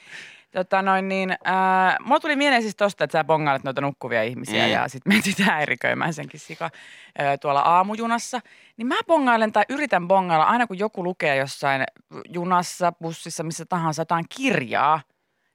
Tota 0.51 0.81
noin 0.81 1.07
niin, 1.07 1.31
äh, 1.31 1.95
mulla 1.99 2.19
tuli 2.19 2.35
mieleen 2.35 2.61
siis 2.61 2.75
tosta, 2.75 3.03
että 3.03 3.17
sä 3.17 3.23
bongailet 3.23 3.63
noita 3.63 3.81
nukkuvia 3.81 4.23
ihmisiä 4.23 4.65
Mm. 4.65 4.71
ja 4.71 4.87
sit 4.87 5.05
mentit 5.05 5.39
häiriköimään 5.39 6.13
senkin 6.13 6.39
sika 6.39 6.65
äh, 6.65 7.39
tuolla 7.41 7.59
aamujunassa. 7.61 8.39
Niin 8.77 8.87
mä 8.87 8.95
bongailen 9.07 9.51
tai 9.51 9.63
yritän 9.69 10.07
bongailla 10.07 10.45
aina 10.45 10.67
kun 10.67 10.79
joku 10.79 11.03
lukee 11.03 11.35
jossain 11.35 11.83
junassa, 12.29 12.91
bussissa, 13.01 13.43
missä 13.43 13.65
tahansa 13.65 14.01
jotain 14.01 14.25
kirjaa. 14.35 15.01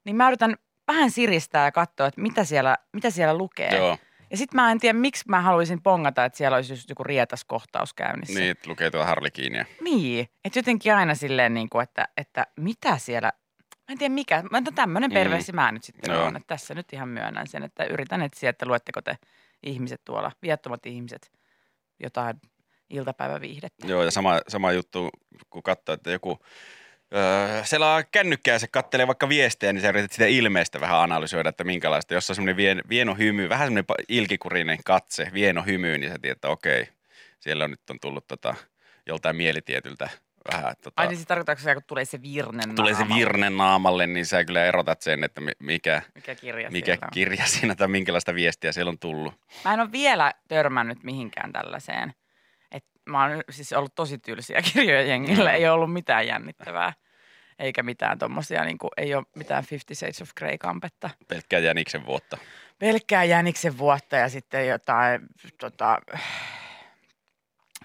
Niin 0.04 0.16
mä 0.16 0.28
yritän 0.28 0.56
vähän 0.88 1.10
siristää 1.10 1.64
ja 1.64 1.72
katsoa, 1.72 2.06
että 2.06 2.20
mitä 2.20 2.44
siellä, 2.44 2.76
mitä 2.92 3.10
siellä 3.10 3.34
lukee. 3.38 3.76
Joo, 3.76 3.98
Ja 4.30 4.36
sitten 4.36 4.60
mä 4.60 4.70
en 4.72 4.80
tiedä, 4.80 4.98
miksi 4.98 5.24
mä 5.28 5.40
haluaisin 5.40 5.82
pongata, 5.82 6.24
että 6.24 6.36
siellä 6.38 6.54
olisi 6.56 6.72
just 6.72 6.88
joku 6.88 7.04
rietas 7.04 7.44
kohtaus 7.44 7.94
käynnissä. 7.94 8.38
niin, 8.38 8.50
että 8.50 8.70
lukee 8.70 8.90
tuo 8.90 9.04
Harlikiinia. 9.04 9.64
Niin, 9.80 10.28
että 10.44 10.58
jotenkin 10.58 10.94
aina 10.94 11.14
silleen, 11.14 11.54
niin 11.54 11.68
kuin, 11.68 11.82
että, 11.82 12.08
että 12.16 12.46
mitä 12.56 12.98
siellä, 12.98 13.32
mä 13.72 13.92
en 13.92 13.98
tiedä 13.98 14.14
mikä, 14.14 14.42
mä 14.50 14.60
no 14.60 14.70
tämmöinen 14.74 15.10
Mm. 15.10 15.14
perversi 15.14 15.52
mä 15.52 15.72
nyt 15.72 15.84
sitten 15.84 16.14
Joo. 16.14 16.24
on, 16.24 16.36
että 16.36 16.46
tässä 16.46 16.74
nyt 16.74 16.92
ihan 16.92 17.08
myönnän 17.08 17.46
sen, 17.46 17.62
että 17.62 17.84
yritän 17.84 18.22
etsiä, 18.22 18.50
että 18.50 18.66
luetteko 18.66 19.02
te 19.02 19.18
ihmiset 19.62 20.00
tuolla, 20.04 20.32
viattomat 20.42 20.86
ihmiset, 20.86 21.32
jotain 22.00 22.40
iltapäiväviihdettä. 22.90 23.86
Joo, 23.86 24.02
ja 24.02 24.10
sama, 24.10 24.40
sama 24.48 24.72
juttu, 24.72 25.10
kun 25.50 25.62
katsoo, 25.62 25.92
että 25.92 26.10
joku 26.10 26.38
öö, 27.14 27.64
selaa 27.64 28.02
kännykkää 28.02 28.54
ja 28.54 28.58
se 28.58 28.66
kattelee 28.66 29.06
vaikka 29.06 29.28
viestejä, 29.28 29.72
niin 29.72 29.82
sä 29.82 29.88
yrität 29.88 30.12
sitä 30.12 30.26
ilmeistä 30.26 30.80
vähän 30.80 31.00
analysoida, 31.00 31.48
että 31.48 31.64
minkälaista. 31.64 32.14
Jos 32.14 32.30
on 32.30 32.36
semmoinen 32.36 32.56
vien, 32.56 32.82
vieno 32.88 33.14
hymy, 33.14 33.48
vähän 33.48 33.66
semmoinen 33.66 33.84
ilkikurinen 34.08 34.78
katse, 34.84 35.30
vieno 35.32 35.62
hymy, 35.62 35.98
niin 35.98 36.12
sä 36.12 36.18
tiedät, 36.22 36.36
että 36.36 36.48
okei, 36.48 36.88
siellä 37.40 37.64
on 37.64 37.70
nyt 37.70 37.90
on 37.90 38.00
tullut 38.00 38.26
tota, 38.28 38.54
joltain 39.06 39.36
mielitietyltä 39.36 40.08
vähän. 40.52 40.74
Tota, 40.82 41.02
Ai 41.02 41.08
niin 41.08 41.18
se 41.18 41.24
tarkoittaako 41.24 41.62
se, 41.62 41.74
kun 41.74 41.82
tulee 41.86 42.04
se 42.04 42.22
virnen 42.22 42.74
tulee 42.74 42.94
se 42.94 42.98
naamalle? 43.00 43.20
virne 43.20 43.50
naamalle, 43.50 44.06
niin 44.06 44.26
sä 44.26 44.44
kyllä 44.44 44.64
erotat 44.64 45.02
sen, 45.02 45.24
että 45.24 45.40
mi- 45.40 45.52
mikä, 45.58 46.02
Mikä 46.14 46.34
kirja 46.34 46.70
mikä 46.70 46.86
siellä 46.86 47.04
on? 47.06 47.10
kirja 47.12 47.46
siinä 47.56 47.74
tai 47.74 47.88
minkälaista 47.88 48.34
viestiä 48.34 48.72
siellä 48.72 48.90
on 48.90 48.98
tullut. 48.98 49.34
Mä 49.64 49.74
en 49.74 49.80
ole 49.80 49.92
vielä 49.92 50.32
törmännyt 50.48 51.04
mihinkään 51.04 51.52
tällaiseen. 51.52 52.14
Mä 53.06 53.22
oon 53.22 53.42
siis 53.50 53.72
ollut 53.72 53.94
tosi 53.94 54.18
tylsiä 54.18 54.62
kirjoja 54.72 55.02
jengillä, 55.02 55.52
ei 55.52 55.64
ole 55.64 55.72
ollut 55.72 55.92
mitään 55.92 56.26
jännittävää. 56.26 56.92
Eikä 57.58 57.82
mitään 57.82 58.18
tommosia, 58.18 58.64
niin 58.64 58.78
kuin, 58.78 58.90
ei 58.96 59.14
ole 59.14 59.24
mitään 59.36 59.64
Fifty 59.64 59.94
Shades 59.94 60.22
of 60.22 60.30
Grey-kampetta. 60.36 61.10
Pelkkää 61.28 61.60
jäniksen 61.60 62.06
vuotta. 62.06 62.38
Pelkkää 62.78 63.24
jäniksen 63.24 63.78
vuotta 63.78 64.16
ja 64.16 64.28
sitten 64.28 64.68
jotain 64.68 65.20
tota, 65.60 65.98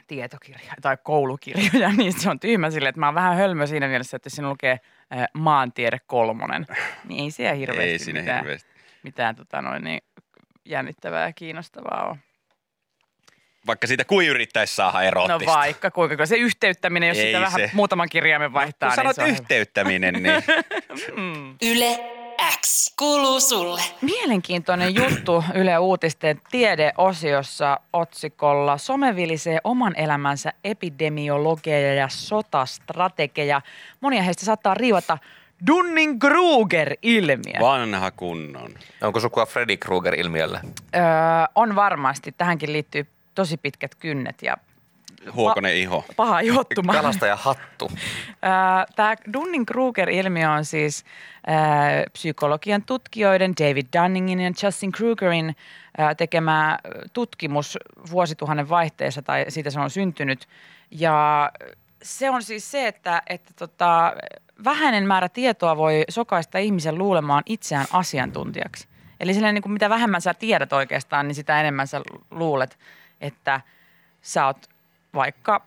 tietokirja 0.07 0.73
tai 0.81 0.97
koulukirjoja, 1.03 1.89
niin 1.97 2.13
se 2.13 2.29
on 2.29 2.39
tyhmä 2.39 2.71
sille, 2.71 2.89
että 2.89 2.99
mä 2.99 3.07
oon 3.07 3.15
vähän 3.15 3.37
hölmö 3.37 3.67
siinä 3.67 3.87
mielessä, 3.87 4.17
että 4.17 4.29
siinä 4.29 4.49
lukee 4.49 4.71
äh, 4.71 5.27
maantiede 5.33 5.97
kolmonen, 6.07 6.67
niin 7.07 7.23
ei 7.23 7.31
siellä 7.31 7.53
hirveästi 7.53 7.91
Ei 7.91 7.99
siinä 7.99 8.19
mitään, 8.19 8.39
hirveästi. 8.39 8.69
mitään 9.03 9.35
tota 9.35 9.61
noin, 9.61 9.83
niin 9.83 10.01
jännittävää 10.65 11.27
ja 11.27 11.33
kiinnostavaa 11.33 12.07
ole. 12.09 12.17
Vaikka 13.67 13.87
siitä 13.87 14.05
kuin 14.05 14.27
yrittäisi 14.27 14.75
saada 14.75 15.01
erottista. 15.01 15.45
No 15.45 15.57
vaikka 15.57 15.91
kuinka, 15.91 16.17
kun 16.17 16.27
se 16.27 16.35
yhteyttäminen, 16.35 17.09
jos 17.09 17.17
Ei 17.17 17.25
sitä 17.25 17.39
vähän 17.41 17.51
se. 17.61 17.69
muutaman 17.73 18.09
kirjaimen 18.09 18.53
vaihtaa, 18.53 18.89
Kun 18.89 19.03
niin 19.03 19.13
sanot 19.13 19.17
hyvä. 19.17 19.27
yhteyttäminen, 19.27 20.13
niin 20.13 20.43
Yle 21.71 21.99
X 22.61 22.93
kuuluu 22.99 23.39
sulle. 23.39 23.81
Mielenkiintoinen 24.01 24.95
juttu 24.95 25.43
Yle 25.53 25.77
Uutisten 25.77 26.41
tiedeosiossa 26.51 27.79
otsikolla 27.93 28.77
Some 28.77 29.15
vilisee 29.15 29.57
oman 29.63 29.93
elämänsä 29.95 30.53
epidemiologeja 30.63 31.93
ja 31.93 32.07
sotastrategeja. 32.09 33.61
Monia 34.01 34.23
heistä 34.23 34.45
saattaa 34.45 34.73
riivata 34.73 35.17
Dunning-Kruger-ilmiö. 35.67 37.59
vanha 37.59 38.11
kunnon. 38.11 38.71
Onko 39.01 39.19
sukua 39.19 39.45
Freddy 39.45 39.77
Krueger 39.77 40.19
ilmiölle? 40.19 40.59
Öö, 40.95 41.01
on 41.55 41.75
varmasti. 41.75 42.31
Tähänkin 42.37 42.73
liittyy 42.73 43.07
tosi 43.35 43.57
pitkät 43.57 43.95
kynnet 43.95 44.41
ja 44.41 44.57
Huokonen 45.33 45.75
iho. 45.75 46.05
paha 46.15 46.39
ihottuma. 46.39 46.93
Kalastaja 46.93 47.35
hattu. 47.35 47.91
Tämä 48.95 49.15
Dunning-Kruger-ilmiö 49.33 50.51
on 50.51 50.65
siis 50.65 51.05
psykologian 52.13 52.83
tutkijoiden 52.83 53.53
David 53.61 53.87
Dunningin 53.99 54.39
ja 54.39 54.51
Justin 54.63 54.91
Krugerin 54.91 55.55
tekemä 56.17 56.77
tutkimus 57.13 57.77
vuosituhannen 58.11 58.69
vaihteessa, 58.69 59.21
tai 59.21 59.45
siitä 59.47 59.69
se 59.69 59.79
on 59.79 59.89
syntynyt. 59.89 60.47
Ja 60.91 61.51
se 62.03 62.29
on 62.29 62.43
siis 62.43 62.71
se, 62.71 62.87
että, 62.87 63.21
että 63.29 63.53
tota, 63.55 64.13
vähäinen 64.63 65.07
määrä 65.07 65.29
tietoa 65.29 65.77
voi 65.77 66.03
sokaista 66.09 66.57
ihmisen 66.57 66.97
luulemaan 66.97 67.43
itseään 67.45 67.85
asiantuntijaksi. 67.93 68.87
Eli 69.19 69.33
silleen, 69.33 69.55
niin 69.55 69.61
kuin 69.61 69.73
mitä 69.73 69.89
vähemmän 69.89 70.21
sä 70.21 70.33
tiedät 70.33 70.73
oikeastaan, 70.73 71.27
niin 71.27 71.35
sitä 71.35 71.59
enemmän 71.59 71.87
sä 71.87 72.01
luulet, 72.31 72.77
että 73.21 73.61
sä 74.21 74.45
oot 74.45 74.69
vaikka 75.13 75.61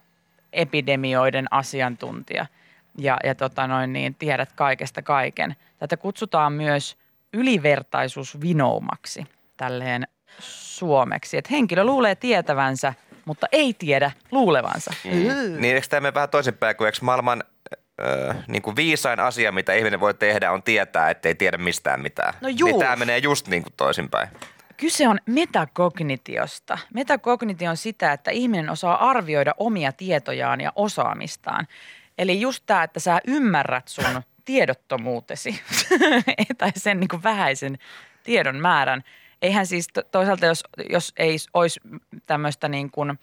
epidemioiden 0.53 1.47
asiantuntija 1.51 2.47
ja, 2.99 3.17
ja 3.25 3.35
tota 3.35 3.67
noin, 3.67 3.93
niin 3.93 4.15
tiedät 4.15 4.53
kaikesta 4.53 5.03
kaiken. 5.03 5.57
Tätä 5.79 5.97
kutsutaan 5.97 6.53
myös 6.53 6.97
ylivertaisuusvinoumaksi 7.33 9.27
tälleen 9.57 10.07
suomeksi. 10.39 11.37
Että 11.37 11.51
henkilö 11.51 11.85
luulee 11.85 12.15
tietävänsä, 12.15 12.95
mutta 13.25 13.47
ei 13.53 13.75
tiedä 13.75 14.11
luulevansa. 14.31 14.91
Mm. 15.05 15.61
Niin 15.61 15.75
eikö 15.75 15.87
tämä 15.91 16.15
vähän 16.15 16.29
toisinpäin, 16.29 16.77
kun 16.77 16.87
eikö 16.87 16.99
maailman 17.01 17.45
ö, 18.01 18.35
niin 18.49 18.63
kuin 18.63 18.77
viisain 18.77 19.21
asia, 19.21 19.53
mitä 19.53 19.73
ihminen 19.73 20.01
voi 20.01 20.15
tehdä, 20.15 20.53
on 20.53 20.63
tietää, 20.63 21.11
ettei 21.11 21.35
tiedä 21.35 21.59
mistään 21.59 22.01
mitään. 22.01 22.35
No 22.41 22.49
juu. 22.49 22.69
Niin 22.69 22.79
tämä 22.79 22.97
menee 22.97 23.19
just 23.19 23.49
niin 23.49 23.63
kuin 23.63 23.73
toisinpäin. 23.77 24.29
Kyse 24.77 25.09
on 25.09 25.19
metakognitiosta. 25.27 26.79
Metakognitio 26.95 27.71
on 27.71 27.77
sitä, 27.77 28.13
että 28.13 28.31
ihminen 28.31 28.71
osaa 28.71 29.11
arvioida 29.11 29.55
omia 29.59 29.93
tietojaan 29.93 30.61
ja 30.61 30.73
osaamistaan. 30.77 31.67
Eli 32.19 32.41
just 32.41 32.63
tämä, 32.67 32.83
että 32.83 33.01
sä 33.01 33.21
ymmärrät 33.27 33.89
sun 33.89 34.23
tiedottomuutesi 34.45 35.61
tai 36.59 36.73
sen 36.77 37.01
niin 37.01 37.23
vähäisen 37.23 37.79
tiedon 38.23 38.57
määrän. 38.57 39.05
Eihän 39.43 39.67
siis 39.67 39.89
to- 39.89 40.03
toisaalta, 40.03 40.47
jos, 40.47 40.65
jos 40.91 41.13
ei 41.17 41.37
olisi 41.55 41.81
tämmöistä 42.27 42.69
niin 42.69 42.91
kuin 42.91 43.19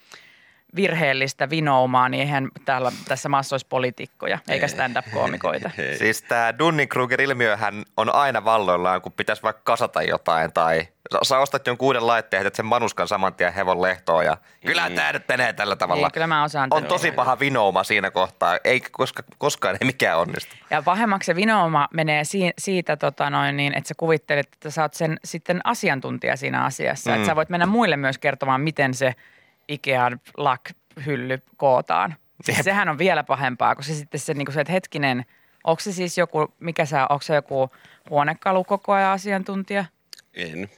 virheellistä 0.76 1.50
vinoumaa, 1.50 2.10
niin 2.10 2.22
eihän 2.22 2.50
täällä, 2.66 2.92
tässä 3.08 3.30
maassa 3.30 3.54
olisi 3.54 3.68
poliitikkoja 3.70 4.40
eikä 4.48 4.68
stand-up-koomikoita. 4.68 5.70
Siis 6.00 6.22
tämä 6.22 6.54
Dunning-Kruger-ilmiöhän 6.60 7.84
on 7.98 8.16
aina 8.16 8.46
valloillaan, 8.46 9.02
kun 9.02 9.12
pitäisi 9.12 9.44
vaikka 9.44 9.62
kasata 9.64 10.02
jotain 10.02 10.54
tai 10.54 10.88
sä- 11.24 11.40
ostat 11.40 11.68
jonkun 11.68 11.86
uuden 11.86 12.08
laitteen, 12.08 12.48
että 12.48 12.58
sen 12.58 12.66
manuskan 12.66 13.08
saman 13.08 13.34
tien 13.34 13.54
hevon 13.54 13.82
lehtoon 13.82 14.26
ja 14.26 14.38
kyllä 14.66 14.90
tämä 14.90 15.14
nyt 15.14 15.28
menee 15.28 15.54
tällä 15.54 15.76
tavalla. 15.76 16.08
Ei, 16.08 16.12
kyllä 16.14 16.28
mä 16.28 16.44
osaan 16.44 16.68
on 16.72 16.86
tosi 16.86 17.12
paha 17.12 17.40
vinouma 17.40 17.84
siinä 17.84 18.12
kohtaa, 18.12 18.58
ei 18.64 18.82
koska, 18.92 19.24
koskaan 19.38 19.78
ei 19.82 19.86
mikään 19.86 20.18
onnistu. 20.18 20.56
Ja 20.70 20.82
pahemmaksi 20.82 21.26
se 21.26 21.36
vinooma 21.36 21.88
menee 21.94 22.24
si- 22.24 22.54
siitä, 22.58 22.98
tota 22.98 23.30
noin, 23.30 23.58
niin, 23.58 23.78
että 23.78 23.88
sä 23.88 23.94
kuvittelet, 23.98 24.48
että 24.54 24.70
sä 24.70 24.82
oot 24.82 24.94
sen 24.94 25.20
sitten 25.26 25.62
asiantuntija 25.64 26.36
siinä 26.36 26.64
asiassa. 26.64 27.10
Mm. 27.10 27.16
Että 27.16 27.26
sä 27.26 27.36
voit 27.36 27.50
mennä 27.50 27.66
muille 27.66 27.98
myös 27.98 28.18
kertomaan, 28.18 28.62
miten 28.62 28.94
se 28.94 29.14
Ikean 29.68 30.20
lak-hylly 30.38 31.40
kootaan. 31.58 32.16
Siis 32.44 32.58
Jep. 32.58 32.64
sehän 32.64 32.90
on 32.90 32.98
vielä 32.98 33.24
pahempaa, 33.24 33.76
kun 33.76 33.84
se 33.84 33.94
sitten 33.94 34.20
se, 34.20 34.34
niin 34.34 34.46
kuin 34.46 34.54
se 34.54 34.62
että 34.62 34.74
hetkinen, 34.74 35.26
onko 35.64 35.80
se 35.80 35.92
siis 35.92 36.18
joku, 36.18 36.54
mikä 36.60 36.86
sä, 36.86 37.08
onko 37.10 37.22
se 37.22 37.36
joku 37.36 37.70
huonekalu 38.10 38.64
koko 38.64 38.94
ajan 38.94 39.12
asiantuntija? 39.12 39.86
En. 40.34 40.70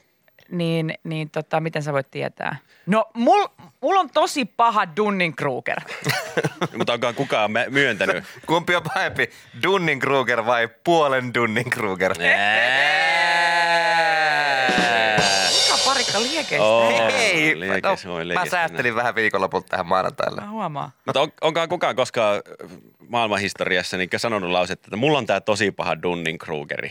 Niin, 0.50 0.94
niin 1.04 1.30
tota, 1.30 1.60
miten 1.60 1.82
sä 1.82 1.92
voit 1.92 2.10
tietää? 2.10 2.56
No, 2.86 3.10
mul, 3.14 3.46
mulla 3.80 4.00
on 4.00 4.10
tosi 4.10 4.44
paha 4.44 4.84
Dunning-Kruger. 4.84 5.80
Mutta 6.78 6.92
onkaan 6.92 7.14
kukaan 7.14 7.50
myöntänyt? 7.70 8.24
Kumpi 8.46 8.76
on 8.76 8.82
pahempi, 8.94 9.30
Dunning-Kruger 9.62 10.46
vai 10.46 10.68
puolen 10.84 11.32
Dunning-Kruger? 11.34 12.14
Mikä 16.18 16.28
parikka 16.28 16.34
liekeistä? 16.34 16.64
Oo. 16.66 17.08
Ei, 17.18 17.60
liekes, 17.60 18.04
no, 18.04 18.12
voi 18.12 18.24
mä 18.24 18.46
säästelin 18.46 18.94
vähän 18.94 19.14
viikonlopulta 19.14 19.66
tähän 19.68 19.86
maanantaille. 19.86 20.40
Mä 20.40 20.50
huomaan. 20.50 20.90
Mutta 21.06 21.20
on, 21.20 21.32
onkaan 21.40 21.68
kukaan 21.68 21.96
koskaan 21.96 22.42
maailmanhistoriassa 23.08 23.96
niin 23.96 24.08
sanonut 24.16 24.50
lausetta, 24.50 24.86
että 24.86 24.96
mulla 24.96 25.18
on 25.18 25.26
tämä 25.26 25.40
tosi 25.40 25.70
paha 25.70 25.94
Dunning-Krugeri. 25.94 26.90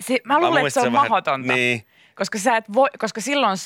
Se, 0.00 0.18
mä 0.24 0.40
luulen, 0.40 0.66
että 0.66 0.80
se 0.80 0.86
on 0.86 0.92
vähän- 0.92 1.10
mahdotonta. 1.10 1.52
Niin. 1.52 1.86
Koska 2.14 2.38
sä 2.38 2.56
et 2.56 2.64
voi, 2.72 2.88
koska 2.98 3.20
silloin 3.20 3.56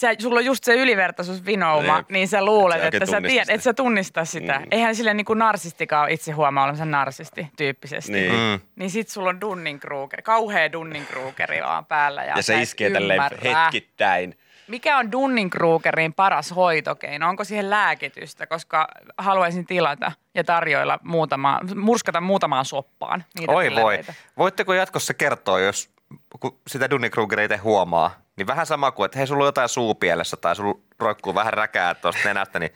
sä, 0.00 0.14
sulla 0.18 0.38
on 0.38 0.44
just 0.44 0.64
se 0.64 0.74
ylivertaisuusvinouma, 0.74 1.96
Jep. 1.96 2.10
niin 2.10 2.28
sä 2.28 2.44
luulet, 2.44 2.76
Et 2.76 2.82
sä 2.82 2.88
että 2.96 3.06
sä 3.06 3.20
tiedät, 3.20 3.44
sitä. 3.44 3.54
että 3.54 3.64
sä 3.64 3.74
tunnista 3.74 4.24
sitä. 4.24 4.58
Mm. 4.58 4.66
Eihän 4.70 4.96
sille 4.96 5.14
niin 5.14 5.24
kuin 5.24 5.38
narsistikaan 5.38 6.02
ole 6.02 6.12
itse 6.12 6.32
huomaa 6.32 6.64
olevansa 6.64 6.84
narsisti 6.84 7.46
tyyppisesti. 7.56 8.12
Niin. 8.12 8.32
Mm. 8.32 8.60
Niin 8.76 8.90
sit 8.90 9.08
sulla 9.08 9.28
on 9.30 9.40
Dunning-Kruger, 9.40 10.22
kauhea 10.22 10.68
Dunning-Krugeri 10.72 11.62
vaan 11.62 11.86
päällä. 11.86 12.24
Ja, 12.24 12.32
Ja 12.36 12.42
se 12.42 12.60
iskee 12.62 12.90
tälleen 12.90 13.22
hetkittäin. 13.44 14.38
Mikä 14.68 14.98
on 14.98 15.06
Dunning-Krugerin 15.12 16.12
paras 16.16 16.54
hoitokeino? 16.56 17.28
Onko 17.28 17.44
siihen 17.44 17.70
lääkitystä? 17.70 18.46
Koska 18.46 18.88
haluaisin 19.18 19.66
tilata 19.66 20.12
ja 20.34 20.44
tarjoilla 20.44 20.98
muutama, 21.02 21.60
murskata 21.74 22.20
muutamaan 22.20 22.64
soppaan 22.64 23.24
niitä 23.38 23.52
Oi 23.52 23.70
voi. 23.74 24.00
Voitteko 24.38 24.74
jatkossa 24.74 25.14
kertoa, 25.14 25.60
jos 25.60 25.90
kun 26.40 26.58
sitä 26.66 26.86
Dunning-Kruger 26.90 27.40
ei 27.40 27.48
te 27.48 27.56
huomaa, 27.56 28.10
niin 28.36 28.46
vähän 28.46 28.66
sama 28.66 28.90
kuin, 28.90 29.04
että 29.04 29.18
hei, 29.18 29.26
sulla 29.26 29.44
on 29.44 29.48
jotain 29.48 29.68
suupielessä 29.68 30.36
tai 30.36 30.56
sulla 30.56 30.80
roikkuu 30.98 31.34
vähän 31.34 31.52
räkää 31.52 31.94
tuosta 31.94 32.20
nenästä, 32.24 32.58
niin 32.58 32.70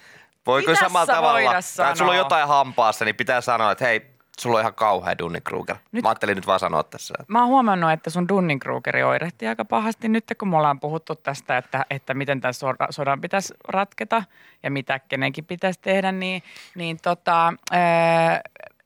voiko 0.47 0.61
Pitäis 0.73 0.79
samalla 0.79 1.07
tavalla, 1.15 1.53
tai 1.77 1.97
sulla 1.97 2.11
on 2.11 2.17
jotain 2.19 2.49
hampaassa, 2.49 3.05
niin 3.05 3.15
pitää 3.17 3.41
sanoa, 3.41 3.71
että 3.73 3.85
hei, 3.85 4.15
sulla 4.41 4.57
on 4.57 4.61
ihan 4.61 4.75
kauhea 4.75 5.15
Dunning-Kruger. 5.15 5.77
Nyt- 5.93 6.03
Mä 6.03 6.09
ajattelin 6.09 6.37
nyt 6.37 6.47
vaan 6.47 6.61
sanoa 6.61 6.83
tässä. 6.83 7.15
Mä 7.29 7.39
oon 7.41 7.49
huomannut, 7.49 7.91
että 7.93 8.11
sun 8.11 8.27
Dunning-Krugeri 8.29 9.03
oirehtii 9.07 9.49
aika 9.49 9.65
pahasti 9.65 10.09
nyt, 10.09 10.25
kun 10.39 10.49
me 10.49 10.57
ollaan 10.57 10.81
puhuttu 10.81 11.15
tästä, 11.15 11.59
että, 11.59 11.85
että 11.91 12.15
miten 12.15 12.41
tämän 12.41 12.55
sodan, 12.55 12.89
sodan 12.91 13.21
pitäisi 13.21 13.55
ratketa 13.69 14.23
ja 14.63 14.71
mitä 14.71 14.99
kenenkin 14.99 15.45
pitäisi 15.45 15.81
tehdä, 15.83 16.13
niin, 16.13 16.43
niin 16.75 16.99
tota, 17.03 17.53
ää, 17.71 18.41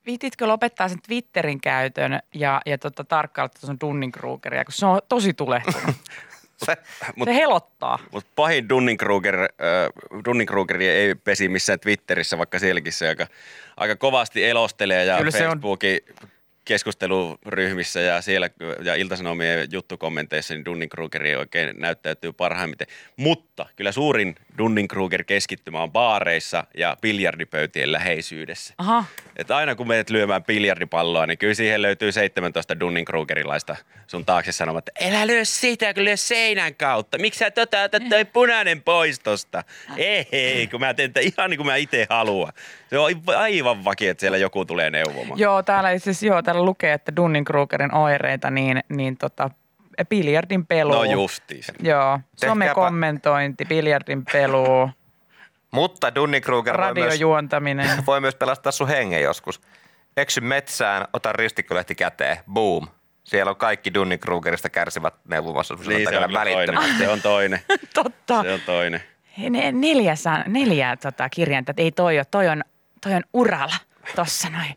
viititkö 0.09 0.47
lopettaa 0.47 0.89
sen 0.89 0.99
Twitterin 1.07 1.61
käytön 1.61 2.19
ja, 2.35 2.61
ja 2.67 2.79
tota, 2.79 3.05
tarkkailla 3.05 3.55
tuon 3.61 3.77
Dunning-Krugeria, 3.81 4.65
kun 4.65 4.73
se 4.73 4.87
on 4.87 5.01
tosi 5.09 5.35
tulehtunut. 5.35 5.97
Se, 6.67 6.77
Mut- 7.17 7.29
se 7.29 7.35
helottaa. 7.35 7.99
Mutta 8.13 8.31
pahin 8.37 8.69
Dunning-Kruger, 8.69 9.39
äh, 9.39 10.81
ei 10.81 11.15
pesi 11.15 11.49
missään 11.49 11.81
Twitterissä, 11.81 12.39
vaikka 12.39 12.59
sielläkin 12.59 12.93
se 12.93 13.09
aika, 13.09 13.27
aika 13.77 13.97
kovasti 13.97 14.45
elostelee 14.45 15.05
ja 15.05 15.19
Kyllä 15.19 15.31
se 15.31 15.47
on- 15.49 15.53
Facebookin 15.53 16.01
keskusteluryhmissä 16.65 18.01
ja 18.01 18.23
siellä 18.23 18.51
ja 18.83 18.95
Iltasanomien 18.95 19.69
juttukommenteissa 19.73 20.55
niin 20.55 20.65
Dunning-Krugeri 20.65 21.37
oikein 21.39 21.75
näyttäytyy 21.81 22.33
parhaimmiten. 22.33 22.87
Mutta 23.17 23.67
kyllä 23.77 23.93
suurin 23.93 24.35
Dunning-Kruger 24.59 25.25
keskittymä 25.25 25.83
on 25.83 25.93
baareissa 25.93 26.65
ja 26.75 26.97
biljardipöytien 27.01 27.93
läheisyydessä. 27.93 28.75
Aha, 28.79 29.05
Että 29.37 29.57
aina 29.57 29.75
kun 29.75 29.89
menet 29.89 30.11
lyömään 30.11 30.45
biljardipalloa, 30.45 31.27
niin 31.27 31.39
kyllä 31.39 31.55
siihen 31.55 31.83
löytyy 31.83 32.13
17 32.13 32.75
Dunning-Krugerilaista 32.75 33.77
sun 34.07 34.25
taakse 34.25 34.53
sanomaan, 34.53 34.83
että 34.87 35.09
älä 35.09 35.27
lyö 35.27 35.45
sitä, 35.45 35.95
kun 35.95 36.05
lyö 36.05 36.17
seinän 36.17 36.75
kautta. 36.75 37.19
Miksi 37.19 37.39
sä 37.39 37.51
tota, 37.51 37.83
otat 37.83 38.09
toi 38.09 38.25
punainen 38.25 38.83
pois 38.83 39.21
tosta? 39.21 39.65
Ei, 39.97 40.29
ei, 40.33 40.67
kun 40.67 40.81
mä 40.81 40.95
teen 40.95 41.13
ihan 41.37 41.51
niin 41.51 41.59
kuin 41.59 41.67
mä 41.67 41.77
itse 41.77 42.07
haluan. 42.11 42.53
Se 42.91 42.99
on 42.99 43.11
aivan 43.37 43.85
vakio, 43.85 44.11
että 44.11 44.21
siellä 44.21 44.39
joku 44.39 44.65
tulee 44.65 44.91
neuvomaan. 44.91 45.41
joo, 45.41 45.63
täällä 45.63 45.89
asiassa, 45.89 46.27
joo, 46.27 46.43
täällä 46.43 46.65
lukee, 46.65 46.93
että 46.93 47.13
Dunning-Krugerin 47.17 47.95
oireita, 47.95 48.51
niin, 48.51 48.81
niin 48.89 49.17
tota, 49.17 49.51
biljardin 50.05 50.67
pelu. 50.67 50.93
No 50.93 51.05
justiis. 51.05 51.73
Joo, 51.83 52.21
somekommentointi, 52.37 53.65
biljardin 53.65 54.25
pelu, 54.33 54.91
mutta 55.71 56.15
Dunning-Kruger 56.15 56.77
voi 56.77 56.95
myös, 56.95 57.05
radiojuontaminen. 57.05 58.07
voi 58.07 58.21
myös 58.21 58.35
pelastaa 58.35 58.73
sun 58.73 58.89
hengen 58.89 59.23
joskus. 59.23 59.61
Eksy 60.17 60.41
metsään, 60.41 61.07
ota 61.13 61.33
ristikkolehti 61.33 61.95
käteen, 61.95 62.37
boom. 62.53 62.89
Siellä 63.25 63.51
on 63.51 63.57
kaikki 63.57 63.91
Dunning-Krugerista 63.91 64.71
kärsivät 64.73 65.15
neuvomassa. 65.29 65.75
Niin, 65.87 66.09
se 66.09 66.19
on, 66.19 66.31
toinen. 66.33 66.99
se 66.99 67.09
on 67.09 67.23
toinen. 67.23 67.61
Totta. 67.95 68.43
Se 68.43 68.53
on 68.53 68.61
toinen. 68.61 69.03
Ne, 69.51 69.73
neljä, 69.73 70.17
san- 70.17 70.45
neljä 70.47 70.97
tota, 70.97 71.29
kirjainta, 71.29 71.71
että 71.71 71.83
ei 71.83 71.93
toi 71.93 72.19
ole, 72.19 72.25
toi 72.25 72.49
on, 72.49 72.65
toi 73.03 73.15
on 73.15 73.23
uralla 73.33 73.77
tossa 74.17 74.51
noin. 74.51 74.77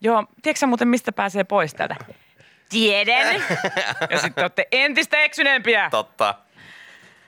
Joo, 0.00 0.24
tiedätkö 0.42 0.58
sä 0.58 0.66
muuten 0.66 0.88
mistä 0.88 1.12
pääsee 1.12 1.44
pois 1.44 1.74
täältä? 1.74 1.96
Tiedän. 2.70 3.34
ja 4.10 4.18
sitten 4.18 4.44
olette 4.44 4.68
entistä 4.72 5.16
eksyneempiä. 5.22 5.90
Totta. 5.90 6.34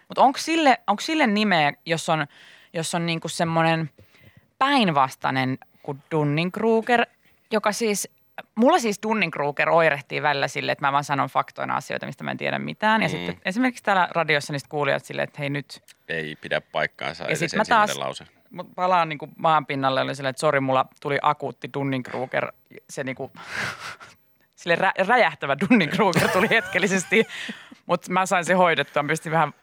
Mutta 0.08 0.22
onko 0.22 0.38
sille, 0.38 0.78
onko 0.86 1.00
sille 1.00 1.26
nimeä, 1.26 1.72
jos 1.86 2.08
on, 2.08 2.26
jos 2.72 2.94
on 2.94 3.06
niinku 3.06 3.28
semmoinen 3.28 3.90
päinvastainen 4.58 5.58
kuin 5.82 6.02
Dunning-Kruger, 6.14 7.06
joka 7.50 7.72
siis 7.72 8.08
mulla 8.54 8.78
siis 8.78 9.00
Dunning-Kruger 9.06 9.68
oirehtii 9.70 10.22
välillä 10.22 10.48
sille, 10.48 10.72
että 10.72 10.86
mä 10.86 10.92
vaan 10.92 11.04
sanon 11.04 11.28
faktoina 11.28 11.76
asioita, 11.76 12.06
mistä 12.06 12.24
mä 12.24 12.30
en 12.30 12.36
tiedä 12.36 12.58
mitään. 12.58 13.02
Ja 13.02 13.08
Mm. 13.08 13.12
sitten 13.12 13.36
esimerkiksi 13.44 13.82
täällä 13.84 14.08
radiossa 14.10 14.52
niistä 14.52 14.68
kuulijat 14.68 15.04
silleen, 15.04 15.24
että 15.28 15.36
hei 15.38 15.50
nyt, 15.50 15.82
Ei 16.08 16.36
pidä 16.40 16.60
paikkaansa 16.60 17.24
Ja 17.24 17.36
sit 17.36 17.54
mä 17.54 17.64
taas- 17.64 17.96
lause. 17.96 18.24
palaan 18.74 19.08
niin 19.08 19.18
kuin 19.18 19.30
maan 19.36 19.66
pinnalle, 19.66 20.00
oli 20.00 20.14
silleen, 20.14 20.30
että 20.30 20.40
sori, 20.40 20.60
mulla 20.60 20.84
tuli 21.00 21.18
akuutti 21.22 21.68
Dunning-Kruger, 21.78 22.52
se 22.90 23.04
niin 23.04 23.16
kuin, 23.16 23.32
sille 24.62 24.76
rä, 24.76 24.92
räjähtävä 25.06 25.56
Dunning-Kruger 25.64 26.28
tuli 26.28 26.50
hetkellisesti, 26.50 27.26
mutta 27.86 28.12
mä 28.12 28.26
sain 28.26 28.44
se 28.44 28.54
hoidettua, 28.54 29.04
pystin 29.06 29.32
vähän 29.32 29.54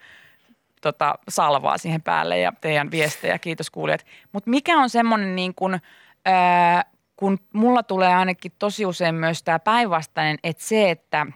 tota, 0.82 1.16
salvaa 1.30 1.78
siihen 1.78 2.02
päälle 2.02 2.40
ja 2.40 2.54
teidän 2.62 2.92
viestejä, 2.92 3.40
kiitos 3.40 3.70
kuulijat. 3.70 4.06
Mutta 4.32 4.50
mikä 4.50 4.78
on 4.78 4.90
semmoinen 4.90 5.36
niin 5.36 5.56
kuin, 5.56 5.82
ää, 6.26 6.86
kun 7.16 7.40
mulla 7.54 7.84
tulee 7.84 8.16
ainakin 8.16 8.52
tosi 8.60 8.86
usein 8.86 9.16
myös 9.16 9.44
tämä 9.44 9.60
päinvastainen, 9.60 10.38
että 10.44 10.64
se, 10.64 10.90
että 10.90 11.28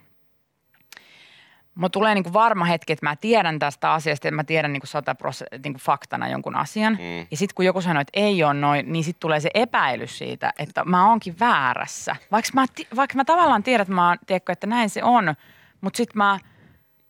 Mulla 1.75 1.89
tulee 1.89 2.15
niinku 2.15 2.33
varma 2.33 2.65
hetki, 2.65 2.93
että 2.93 3.05
mä 3.05 3.15
tiedän 3.15 3.59
tästä 3.59 3.93
asiasta, 3.93 4.27
että 4.27 4.35
mä 4.35 4.43
tiedän 4.43 4.73
niinku 4.73 4.87
sata 4.87 5.15
niinku 5.63 5.79
faktana 5.79 6.29
jonkun 6.29 6.55
asian. 6.55 6.93
Mm. 6.93 7.27
Ja 7.31 7.37
sitten 7.37 7.55
kun 7.55 7.65
joku 7.65 7.81
sanoo, 7.81 8.01
että 8.01 8.19
ei 8.19 8.43
ole 8.43 8.53
noin, 8.53 8.93
niin 8.93 9.03
sitten 9.03 9.19
tulee 9.19 9.39
se 9.39 9.49
epäilys 9.53 10.17
siitä, 10.17 10.53
että 10.59 10.85
mä 10.85 11.09
oonkin 11.09 11.35
väärässä. 11.39 12.15
Vaikka 12.31 12.51
mä, 12.53 12.65
vaikka 12.95 13.15
mä 13.15 13.25
tavallaan 13.25 13.63
tiedän, 13.63 13.81
että, 13.81 13.93
mä 13.93 14.07
oon, 14.07 14.17
tiedätkö, 14.25 14.51
että 14.51 14.67
näin 14.67 14.89
se 14.89 15.03
on, 15.03 15.35
mutta 15.81 15.97
sitten 15.97 16.17
mä, 16.17 16.39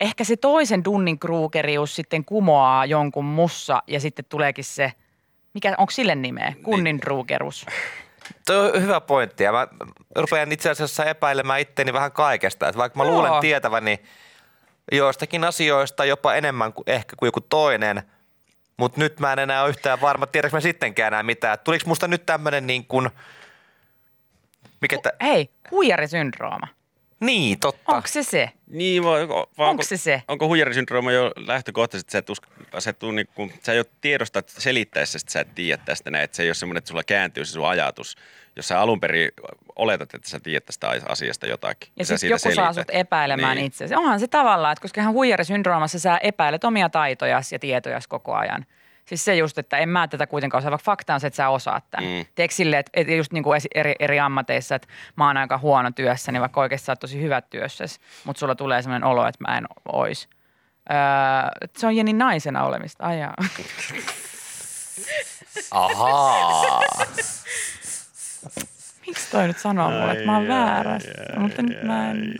ehkä 0.01 0.23
se 0.23 0.35
toisen 0.37 0.83
Dunning 0.83 1.19
Krugerius 1.19 1.95
sitten 1.95 2.25
kumoaa 2.25 2.85
jonkun 2.85 3.25
mussa 3.25 3.83
ja 3.87 3.99
sitten 3.99 4.25
tuleekin 4.29 4.63
se, 4.63 4.93
mikä, 5.53 5.75
onko 5.77 5.91
sille 5.91 6.15
nimeä? 6.15 6.53
Kunnin 6.63 6.99
Krugerus. 6.99 7.65
Tuo 8.47 8.55
on 8.57 8.81
hyvä 8.81 9.01
pointti 9.01 9.43
ja 9.43 9.51
mä 9.51 9.67
rupean 10.15 10.51
itse 10.51 10.69
asiassa 10.69 11.05
epäilemään 11.05 11.59
itteni 11.59 11.93
vähän 11.93 12.11
kaikesta. 12.11 12.67
Että 12.67 12.79
vaikka 12.79 12.99
mä 12.99 13.03
Joo. 13.03 13.13
luulen 13.13 13.41
tietäväni 13.41 13.99
joistakin 14.91 15.43
asioista 15.43 16.05
jopa 16.05 16.35
enemmän 16.35 16.73
kuin 16.73 16.83
ehkä 16.87 17.15
kuin 17.15 17.27
joku 17.27 17.41
toinen, 17.41 18.03
mutta 18.77 18.99
nyt 18.99 19.19
mä 19.19 19.33
en 19.33 19.39
enää 19.39 19.61
ole 19.61 19.69
yhtään 19.69 20.01
varma, 20.01 20.27
tiedätkö 20.27 20.57
mä 20.57 20.61
sittenkään 20.61 21.07
enää 21.07 21.23
mitään. 21.23 21.57
Tuliko 21.63 21.83
musta 21.87 22.07
nyt 22.07 22.25
tämmönen 22.25 22.67
niin 22.67 22.85
kuin, 22.85 23.09
mikä 24.81 24.97
tä, 25.03 25.13
Hei, 25.21 25.49
huijarisyndrooma. 25.71 26.67
Niin 27.25 27.59
totta. 27.59 27.91
Onko 27.95 28.07
se 28.07 28.23
se? 28.23 28.49
Niin, 28.67 29.03
vai, 29.03 29.27
vai 29.29 29.69
Onko 29.69 29.83
se 29.83 29.97
se? 29.97 30.21
Onko 30.27 30.47
huijarisyndrooma 30.47 31.11
jo 31.11 31.31
lähtökohtaisesti, 31.35 32.07
että 32.07 32.11
sä 32.11 32.17
et, 32.17 32.29
usko, 32.29 32.47
sä 32.79 32.89
et, 32.89 32.99
tuu 32.99 33.11
niinku, 33.11 33.51
sä 33.63 33.73
jo 33.73 33.83
tiedostat 34.01 34.49
selittäessä, 34.49 35.17
että 35.17 35.31
sä 35.31 35.39
et 35.39 35.55
tiedä 35.55 35.81
tästä 35.85 36.11
näin, 36.11 36.23
että 36.23 36.37
se 36.37 36.43
ei 36.43 36.49
ole 36.49 36.53
semmoinen, 36.55 36.77
että 36.77 36.87
sulla 36.87 37.03
kääntyy 37.03 37.45
se 37.45 37.51
sun 37.51 37.67
ajatus, 37.67 38.15
jos 38.55 38.67
sä 38.67 38.81
alun 38.81 38.99
perin 38.99 39.31
oletat, 39.75 40.13
että 40.13 40.29
sä 40.29 40.39
tiedät 40.39 40.65
tästä 40.65 40.87
asiasta 41.07 41.47
jotakin. 41.47 41.91
Ja 41.99 42.05
sä 42.05 42.17
sitten 42.17 42.29
joku 42.29 42.39
siitä 42.39 42.55
saa 42.55 42.73
selität. 42.73 42.93
sut 42.93 42.99
epäilemään 42.99 43.55
Niin. 43.55 43.61
niin. 43.61 43.67
itse. 43.67 43.97
Onhan 43.97 44.19
se 44.19 44.27
tavallaan, 44.27 44.71
että 44.71 44.81
koska 44.81 45.01
ihan 45.01 45.13
huijarisyndroomassa 45.13 45.99
sä 45.99 46.17
epäilet 46.17 46.63
omia 46.63 46.89
taitojas 46.89 47.51
ja 47.51 47.59
tietojas 47.59 48.07
koko 48.07 48.33
ajan. 48.33 48.65
Siis 49.05 49.25
se 49.25 49.35
just, 49.35 49.57
että 49.57 49.77
en 49.77 49.89
mä 49.89 50.07
tätä 50.07 50.27
kuitenkaan 50.27 50.59
osaa, 50.59 50.71
vaikka 50.71 50.85
fakta 50.85 51.13
on 51.13 51.19
se, 51.19 51.27
että 51.27 51.37
sä 51.37 51.49
osaat 51.49 51.83
tämän. 51.91 52.09
Mm. 52.09 52.25
Teekö 52.35 52.53
silleen, 52.53 52.79
että, 52.79 52.91
että 52.93 53.13
just 53.13 53.33
niin 53.33 53.43
kuin 53.43 53.61
eri, 53.75 53.95
eri 53.99 54.19
ammateissa, 54.19 54.75
että 54.75 54.87
mä 55.15 55.27
oon 55.27 55.37
aika 55.37 55.57
huono 55.57 55.91
työssä, 55.91 56.31
niin 56.31 56.41
vaikka 56.41 56.61
oikeasti 56.61 56.85
sä 56.85 56.91
oot 56.91 56.99
tosi 56.99 57.21
hyvä 57.21 57.41
työssä, 57.41 57.85
mutta 58.23 58.39
sulla 58.39 58.55
tulee 58.55 58.81
sellainen 58.81 59.09
olo, 59.09 59.27
että 59.27 59.43
mä 59.47 59.57
en 59.57 59.65
ois. 59.91 60.29
Öö, 60.91 60.97
se 61.77 61.87
on 61.87 61.95
Jenni 61.95 62.13
naisena 62.13 62.63
olemista. 62.63 63.03
Ai 63.03 63.19
jaa. 63.19 63.33
Ahaa. 65.71 66.81
Miksi 69.07 69.31
toi 69.31 69.47
nyt 69.47 69.57
sanoo 69.57 69.91
mulle, 69.91 70.11
että 70.11 70.25
mä 70.25 70.37
oon 70.37 70.47
väärässä? 70.47 71.09
Mutta 71.37 71.61
nyt 71.61 71.83
mä 71.83 72.11
en. 72.11 72.35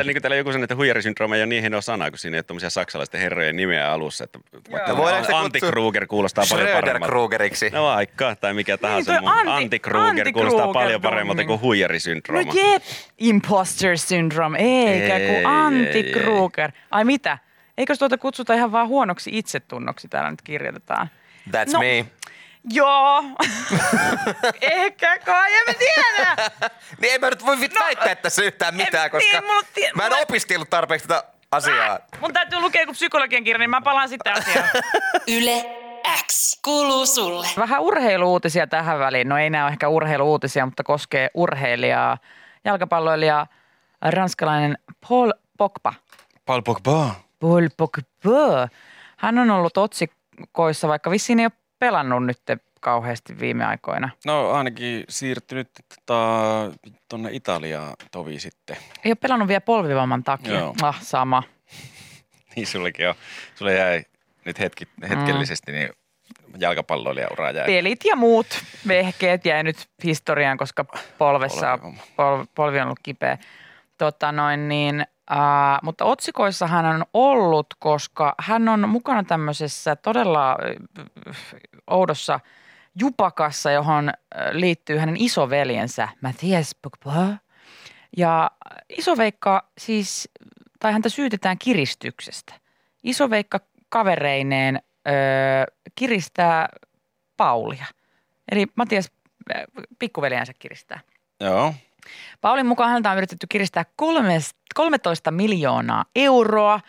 Mutta 0.00 0.12
niin 0.12 0.22
täällä 0.22 0.36
joku 0.36 0.52
sanoi, 0.52 0.64
että 0.64 0.76
huijarisyndrooma 0.76 1.36
ei 1.36 1.40
ole 1.40 1.46
niin 1.46 1.62
hienoa 1.62 1.80
sanaa, 1.80 2.10
kun 2.10 2.18
siinä 2.18 2.34
ei 2.34 2.38
ole 2.38 2.42
tuommoisia 2.42 2.70
saksalaisten 2.70 3.20
herrojen 3.20 3.56
nimeä 3.56 3.92
alussa. 3.92 4.24
Että 4.24 4.38
vaikka 4.72 4.90
No 4.92 4.96
voidaanko 4.96 5.26
se 5.26 5.34
Antti 5.34 5.60
kutsua 5.60 5.70
Kruger 5.70 6.06
kuulostaa 6.06 6.44
paljon 6.50 6.68
paremmalta. 6.68 7.06
Schröder-Krugeriksi. 7.14 7.70
No 7.72 7.84
vaikka, 7.84 8.36
tai 8.36 8.54
mikä 8.54 8.76
tahansa 8.78 9.12
toi 9.12 9.20
muu. 9.20 9.30
Antti- 9.30 9.50
Antti 9.50 9.78
Kruger 9.78 10.06
Antti 10.08 10.32
kuulostaa 10.32 10.62
Kruger 10.62 10.82
paljon 10.82 11.02
paremmalta 11.02 11.44
kuin 11.44 11.60
huijarisyndrooma. 11.60 12.52
No 12.52 12.60
jep, 12.72 12.82
imposter 13.18 13.98
syndrome, 13.98 14.58
eikä 14.58 15.16
Ei, 15.16 15.26
kuin 15.34 15.46
Antti 15.46 15.98
ei, 15.98 16.06
ei. 16.06 16.12
Kruger. 16.12 16.72
Ai 16.90 17.04
mitä? 17.04 17.38
Eikös 17.78 17.98
tuota 17.98 18.18
kutsuta 18.18 18.54
ihan 18.54 18.72
vaan 18.72 18.88
huonoksi 18.88 19.30
itsetunnoksi 19.34 20.08
täällä 20.08 20.30
nyt 20.30 20.42
kirjoitetaan? 20.42 21.08
That's 21.50 21.72
No, 21.72 21.78
me. 21.78 22.06
Joo. 22.64 23.22
Ehkä 24.60 25.18
kai, 25.18 25.54
en 25.54 25.62
mä 25.66 25.74
tiedä. 25.74 26.36
Niin 27.00 27.12
ei 27.12 27.18
mä 27.18 27.30
nyt 27.30 27.46
voi 27.46 27.60
vit 27.60 27.72
No, 27.74 27.84
väittää 27.84 28.14
tässä 28.14 28.42
yhtään 28.42 28.74
mitään, 28.74 29.04
en- 29.04 29.10
koska 29.10 29.36
niin, 29.40 29.44
mulla 29.44 29.62
tie- 29.74 29.90
mä 29.94 30.06
en 30.06 30.12
mulla- 30.12 30.22
opiskellut 30.22 30.70
tarpeeksi 30.70 31.08
tätä 31.08 31.24
asiaa. 31.52 31.98
Mun 32.20 32.32
täytyy 32.32 32.60
lukea 32.60 32.82
joku 32.82 32.92
psykologian 32.92 33.44
kirja, 33.44 33.58
niin 33.58 33.70
mä 33.70 33.80
palaan 33.80 34.08
sitten 34.08 34.32
asiaan. 34.32 34.68
Yle 35.38 35.64
X 36.26 36.60
kuuluu 36.64 37.06
sulle. 37.06 37.46
Vähän 37.56 37.80
urheiluutisia 37.80 38.66
tähän 38.66 38.98
väliin. 38.98 39.28
No 39.28 39.38
ei 39.38 39.50
nämä 39.50 39.64
ole 39.64 39.72
ehkä 39.72 39.88
urheiluutisia, 39.88 40.66
mutta 40.66 40.82
koskee 40.82 41.30
urheilijaa, 41.34 42.18
jalkapalloilijaa, 42.64 43.46
ranskalainen 44.02 44.78
Paul 45.08 45.32
Pogba. 45.58 45.94
Paul 46.46 46.60
Pogba. 46.62 47.14
Paul 47.40 47.68
Pogba. 47.76 48.68
Hän 49.16 49.38
on 49.38 49.50
ollut 49.50 49.76
otsikoissa, 49.76 50.88
vaikka 50.88 51.10
vissiin 51.10 51.40
ei 51.40 51.46
ole 51.46 51.52
pelannut 51.80 52.26
nyt 52.26 52.42
kauheasti 52.80 53.40
viime 53.40 53.64
aikoina. 53.64 54.10
No 54.26 54.50
ainakin 54.50 55.04
siirtynyt 55.08 55.70
tota, 55.88 56.22
tuonne 57.08 57.28
Italiaan 57.32 57.94
tovi 58.10 58.38
sitten. 58.40 58.76
Ei 59.04 59.10
ole 59.10 59.14
pelannut 59.14 59.48
vielä 59.48 59.60
polvivamman 59.60 60.24
takia. 60.24 60.58
Joo. 60.58 60.74
Ah, 60.82 61.02
sama. 61.02 61.42
Niin 62.56 62.66
sullekin 62.66 63.08
on. 63.08 63.14
Sulle 63.54 63.74
jäi 63.74 64.02
nyt 64.44 64.58
hetki, 64.58 64.88
hetkellisesti 65.08 65.72
niin 65.72 65.88
jalkapalloilijaura 66.58 67.50
jäi. 67.50 67.66
Pelit 67.66 68.04
ja 68.04 68.16
muut 68.16 68.46
vehkeet 68.88 69.44
jäi 69.44 69.62
nyt 69.62 69.76
historiaan, 70.04 70.58
koska 70.58 70.84
polvessa 71.18 71.78
Polvivamma. 71.78 72.02
pol, 72.16 72.44
polvi 72.54 72.78
on 72.78 72.84
ollut 72.84 72.98
kipeä. 73.02 73.38
Tota 73.98 74.32
noin 74.32 74.68
niin, 74.68 75.06
ää, 75.30 75.78
mutta 75.82 76.04
otsikoissa 76.04 76.66
hän 76.66 76.86
on 76.86 77.04
ollut, 77.14 77.66
koska 77.78 78.34
hän 78.38 78.68
on 78.68 78.88
mukana 78.88 79.24
tämmöisessä 79.24 79.96
todella 79.96 80.50
äh, 80.50 81.36
oudossa 81.86 82.40
jupakassa, 83.00 83.70
johon 83.70 84.08
äh, 84.08 84.14
liittyy 84.52 84.98
hänen 84.98 85.16
isoveljensä 85.16 86.08
Mathias 86.22 86.76
Pogba. 86.82 87.26
Ja 88.16 88.50
isoveikka 88.88 89.68
siis, 89.78 90.28
tai 90.80 90.92
häntä 90.92 91.08
syytetään 91.08 91.58
kiristyksestä. 91.58 92.54
Isoveikka 93.04 93.60
kavereineen 93.88 94.82
öö, 95.08 95.14
kiristää 95.94 96.68
Paulia. 97.36 97.86
Eli 98.52 98.66
Matias 98.74 99.10
äh, 99.56 99.62
pikkuveljensä 99.98 100.52
kiristää. 100.58 101.00
Joo. 101.40 101.74
Paulin 102.40 102.66
mukaan 102.66 102.90
häntä 102.90 103.10
on 103.10 103.16
yritetty 103.16 103.46
kiristää 103.50 103.84
kolmes- 104.02 104.54
13 104.74 105.30
miljoonaa 105.30 106.04
euroa, 106.16 106.80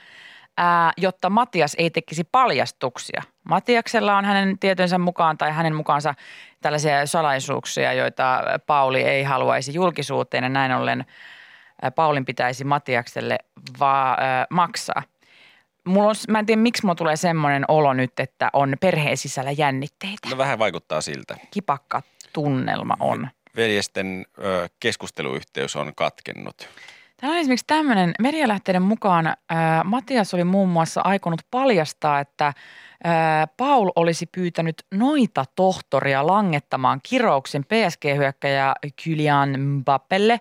ää, 0.57 0.91
jotta 0.97 1.29
Matias 1.29 1.75
ei 1.77 1.89
tekisi 1.89 2.23
paljastuksia. 2.23 3.21
Matiaksella 3.43 4.17
on 4.17 4.25
hänen 4.25 4.59
tietojensa 4.59 4.97
mukaan 4.97 5.37
tai 5.37 5.51
hänen 5.51 5.75
mukaansa 5.75 6.13
tällaisia 6.61 7.05
salaisuuksia, 7.05 7.93
joita 7.93 8.43
Pauli 8.65 9.01
ei 9.01 9.23
haluaisi 9.23 9.73
julkisuuteen 9.73 10.43
ja 10.43 10.49
näin 10.49 10.71
ollen 10.71 11.05
Paulin 11.95 12.25
pitäisi 12.25 12.63
Matiakselle 12.63 13.37
va- 13.79 14.17
ää, 14.19 14.47
maksaa. 14.49 15.03
Mulla 15.87 16.09
on, 16.09 16.15
mä 16.27 16.39
en 16.39 16.45
tiedä, 16.45 16.61
miksi 16.61 16.83
mulla 16.83 16.95
tulee 16.95 17.15
semmoinen 17.15 17.65
olo 17.67 17.93
nyt, 17.93 18.19
että 18.19 18.49
on 18.53 18.73
perheen 18.81 19.17
sisällä 19.17 19.51
jännitteitä. 19.51 20.29
No 20.29 20.37
vähän 20.37 20.59
vaikuttaa 20.59 21.01
siltä. 21.01 21.37
Kipakka 21.51 22.01
tunnelma 22.33 22.97
on. 22.99 23.27
Veljesten 23.55 24.25
ö, 24.37 24.69
keskusteluyhteys 24.79 25.75
on 25.75 25.91
katkennut. 25.95 26.69
Täällä 27.21 27.35
on 27.35 27.39
esimerkiksi 27.39 27.67
tämmöinen, 27.67 28.13
medialähteiden 28.19 28.81
mukaan 28.81 29.35
ää, 29.49 29.83
Matias 29.83 30.33
oli 30.33 30.43
muun 30.43 30.69
muassa 30.69 31.01
aikonut 31.03 31.41
paljastaa, 31.51 32.19
että 32.19 32.53
ää, 33.03 33.47
Paul 33.47 33.89
olisi 33.95 34.25
pyytänyt 34.25 34.85
noita 34.91 35.45
tohtoria 35.55 36.27
langettamaan 36.27 36.99
kirouksen 37.03 37.63
PSG-hyökkäjä 37.63 38.73
Kylian 39.03 39.59
Mbappelle. 39.59 40.39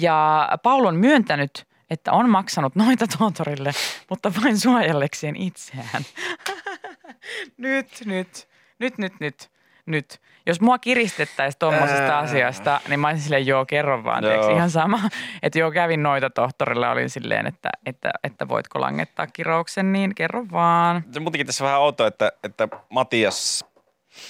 Ja 0.00 0.48
Paul 0.62 0.84
on 0.84 0.96
myöntänyt, 0.96 1.66
että 1.90 2.12
on 2.12 2.30
maksanut 2.30 2.76
noita 2.76 3.06
tohtorille, 3.18 3.72
mutta 4.10 4.32
vain 4.42 4.58
suojellekseen 4.58 5.36
itseään. 5.36 6.04
nyt, 7.56 7.88
nyt, 8.04 8.48
nyt, 8.78 8.98
nyt, 8.98 9.20
nyt, 9.20 9.50
nyt. 9.90 10.20
Jos 10.46 10.60
mua 10.60 10.78
kiristettäisiin 10.78 11.58
tuommoisesta 11.58 12.18
asiasta, 12.18 12.80
niin 12.88 13.00
mä 13.00 13.08
olisin 13.08 13.22
silleen, 13.22 13.46
joo, 13.46 13.66
kerro 13.66 14.04
vaan, 14.04 14.24
Joo. 14.24 14.34
joo. 14.34 14.56
ihan 14.56 14.70
sama. 14.70 15.00
Että 15.42 15.58
joo, 15.58 15.70
kävin 15.70 16.02
noita 16.02 16.30
tohtorille, 16.30 16.88
olin 16.88 17.10
silleen, 17.10 17.46
että, 17.46 17.70
että, 17.86 18.10
että 18.24 18.48
voitko 18.48 18.80
langettaa 18.80 19.26
kirouksen, 19.26 19.92
niin 19.92 20.14
kerro 20.14 20.46
vaan. 20.52 21.04
Se 21.12 21.20
muutenkin 21.20 21.46
tässä 21.46 21.64
vähän 21.64 21.80
outoa, 21.80 22.06
että, 22.06 22.32
että 22.44 22.68
Matias 22.90 23.64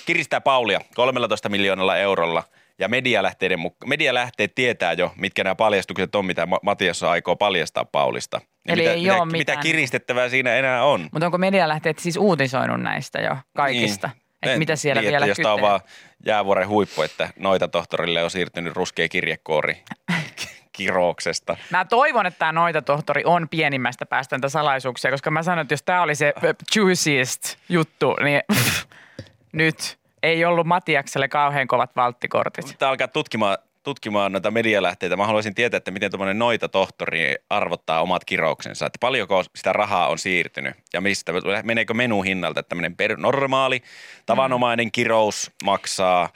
kiristää 0.07 0.41
Paulia 0.41 0.81
13 0.95 1.49
miljoonalla 1.49 1.97
eurolla 1.97 2.43
Ja 2.79 2.89
medialähteiden, 2.89 3.59
muk- 3.59 3.87
medialähteet 3.87 4.55
tietää 4.55 4.93
jo, 4.93 5.13
mitkä 5.17 5.45
nämä 5.45 5.55
paljastukset 5.55 6.15
on, 6.15 6.25
mitä 6.25 6.47
Ma- 6.47 6.61
Matias 6.63 7.03
aikoo 7.03 7.37
paljastaa 7.37 7.85
Paulista. 7.85 8.41
Ja 8.69 8.75
Eli 8.75 8.83
mitä, 8.83 8.93
ei 8.93 9.03
mitä, 9.03 9.25
mitä 9.27 9.57
kiristettävää 9.57 10.29
siinä 10.29 10.55
enää 10.55 10.85
on. 10.85 11.09
Mutta 11.13 11.27
onko 11.27 11.39
medialähteet 11.39 11.99
siis 11.99 12.17
uutisoinut 12.17 12.81
näistä 12.83 13.21
jo 13.21 13.37
kaikista? 13.57 14.09
Niin. 14.09 14.30
Että 14.43 14.59
mitä 14.59 14.77
siellä 14.77 15.03
niin, 15.03 15.11
vielä 15.11 15.25
että 15.25 15.31
jos 15.31 15.39
tämä 15.39 15.55
on 15.55 15.61
vaan 15.61 15.81
jäävuoren 16.27 16.69
huippu, 16.69 17.03
että 17.03 17.29
noita 17.39 17.69
tohtorille 17.69 18.25
on 18.25 18.31
siirtynyt 18.31 18.77
ruskea 18.77 19.09
kirjekuori 19.09 19.83
kirouksesta. 20.73 21.57
Mä 21.71 21.85
toivon, 21.85 22.27
että 22.27 22.39
tämä 22.39 22.53
noita 22.53 22.83
tohtori 22.83 23.23
on 23.25 23.49
pienimmästä 23.49 24.07
päästä 24.07 24.37
näitä 24.37 24.49
salaisuuksia, 24.49 25.11
koska 25.11 25.31
mä 25.31 25.43
sanon, 25.43 25.63
että 25.63 25.75
jos 25.75 25.83
tämä 25.83 26.03
oli 26.03 26.15
se 26.15 26.35
juiciest 26.77 27.57
juttu, 27.69 28.17
niin 28.23 28.43
nyt 29.53 29.99
ei 30.23 30.45
ollut 30.45 30.67
Matiakselle 30.67 31.29
kauhean 31.29 31.69
kovat 31.69 31.97
valttikortit. 31.97 32.67
Pitää 32.67 32.89
alkaa 32.89 33.09
tutkimaan, 33.09 33.59
tutkimaan 33.83 34.33
noita 34.33 34.51
medialähteitä. 34.51 35.17
Mä 35.17 35.27
haluaisin 35.27 35.55
tietää, 35.55 35.79
että 35.79 35.91
miten 35.91 36.11
tuommoinen 36.11 36.39
noita 36.39 36.69
tohtori 36.69 37.35
arvottaa 37.51 38.03
omat 38.03 38.25
kirouksensa. 38.25 38.87
Että 38.87 38.99
paljonko 39.01 39.45
sitä 39.57 39.73
rahaa 39.73 40.09
on 40.09 40.19
siirtynyt 40.19 40.75
ja 40.93 41.01
mistä, 41.01 41.33
meneekö 41.63 41.95
menu 41.95 42.23
hinnalta. 42.23 42.61
Että 42.61 42.69
tämmöinen 42.69 42.97
per, 42.97 43.17
normaali, 43.17 43.83
tavanomainen 44.27 44.93
kirous 44.93 45.51
maksaa 45.65 46.29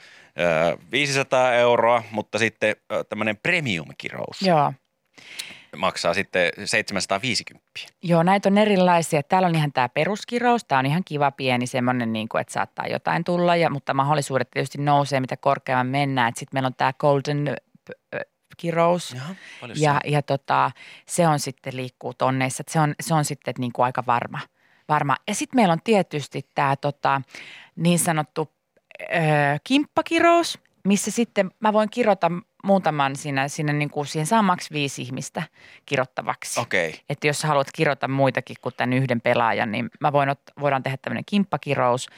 ö, 0.73 0.77
500 0.93 1.55
euroa, 1.55 2.03
mutta 2.11 2.39
sitten 2.39 2.77
ö, 2.93 3.05
tämmöinen 3.05 3.37
premium-kirous 3.37 4.43
Joo. 4.43 4.73
Maksaa 5.77 6.15
sitten 6.15 6.51
750. 6.65 7.65
Joo, 8.03 8.23
näitä 8.23 8.49
on 8.49 8.59
erilaisia. 8.59 9.23
Täällä 9.23 9.49
on 9.49 9.55
ihan 9.55 9.73
tämä 9.73 9.89
peruskirous. 9.89 10.65
Tämä 10.65 10.79
on 10.79 10.87
ihan 10.87 11.03
kiva 11.05 11.31
pieni 11.31 11.67
semmoinen, 11.67 12.13
niin 12.13 12.29
kuin, 12.29 12.41
että 12.41 12.53
saattaa 12.53 12.87
jotain 12.87 13.25
tulla, 13.25 13.57
ja, 13.57 13.71
mutta 13.71 13.95
mahdollisuudet 13.95 14.51
tietysti 14.51 14.79
nousee, 14.79 15.21
mitä 15.21 15.37
korkeamman 15.37 15.87
mennään. 15.87 16.33
Sitten 16.37 16.57
meillä 16.57 16.67
on 16.67 16.75
tämä 16.75 16.93
golden 16.93 17.57
kirous. 18.57 19.13
Jaha, 19.15 19.35
Ja, 19.77 20.01
ja 20.05 20.23
tota, 20.23 20.71
se 21.07 21.29
on 21.29 21.39
sitten 21.41 21.77
liikkuu 21.77 22.15
tonneissa. 22.15 22.61
että 22.61 22.73
Se 22.73 22.81
on, 22.81 22.95
se 23.01 23.15
on 23.15 23.25
sitten 23.25 23.55
niin 23.59 23.73
kuin 23.73 23.85
aika 23.87 24.05
varma. 24.07 24.41
varma. 24.89 25.17
Ja 25.29 25.35
sitten 25.35 25.57
meillä 25.59 25.73
on 25.73 25.83
tietysti 25.85 26.47
tämä 26.55 26.77
tota, 26.77 27.23
niin 27.77 27.99
sanottu 27.99 28.53
ö, 29.01 29.07
kimppakirous, 29.65 30.59
missä 30.85 31.11
sitten 31.11 31.51
mä 31.61 31.73
voin 31.73 31.91
kirota 31.91 32.31
muutaman 32.65 33.17
siinä, 33.17 33.49
siinä 33.49 33.73
niin 33.73 33.91
kuin 33.91 34.07
siihen 34.07 34.27
samaksi 34.27 34.71
viisi 34.73 35.03
ihmistä 35.03 35.43
kirottavaksi. 35.87 36.61
Okei. 36.61 36.89
Okay. 36.89 37.01
Että 37.09 37.27
jos 37.27 37.41
sä 37.41 37.49
haluat 37.49 37.69
kirota 37.75 38.09
muitakin 38.09 38.57
kuin 38.63 38.75
tämän 38.77 38.93
yhden 38.93 39.21
pelaajan, 39.21 39.73
niin 39.73 39.91
mä 40.01 40.13
voin 40.13 40.29
ot, 40.29 40.41
voidaan 40.61 40.83
tehdä 40.83 40.97
tämmöinen 40.97 41.25
kimppakirous. 41.27 42.09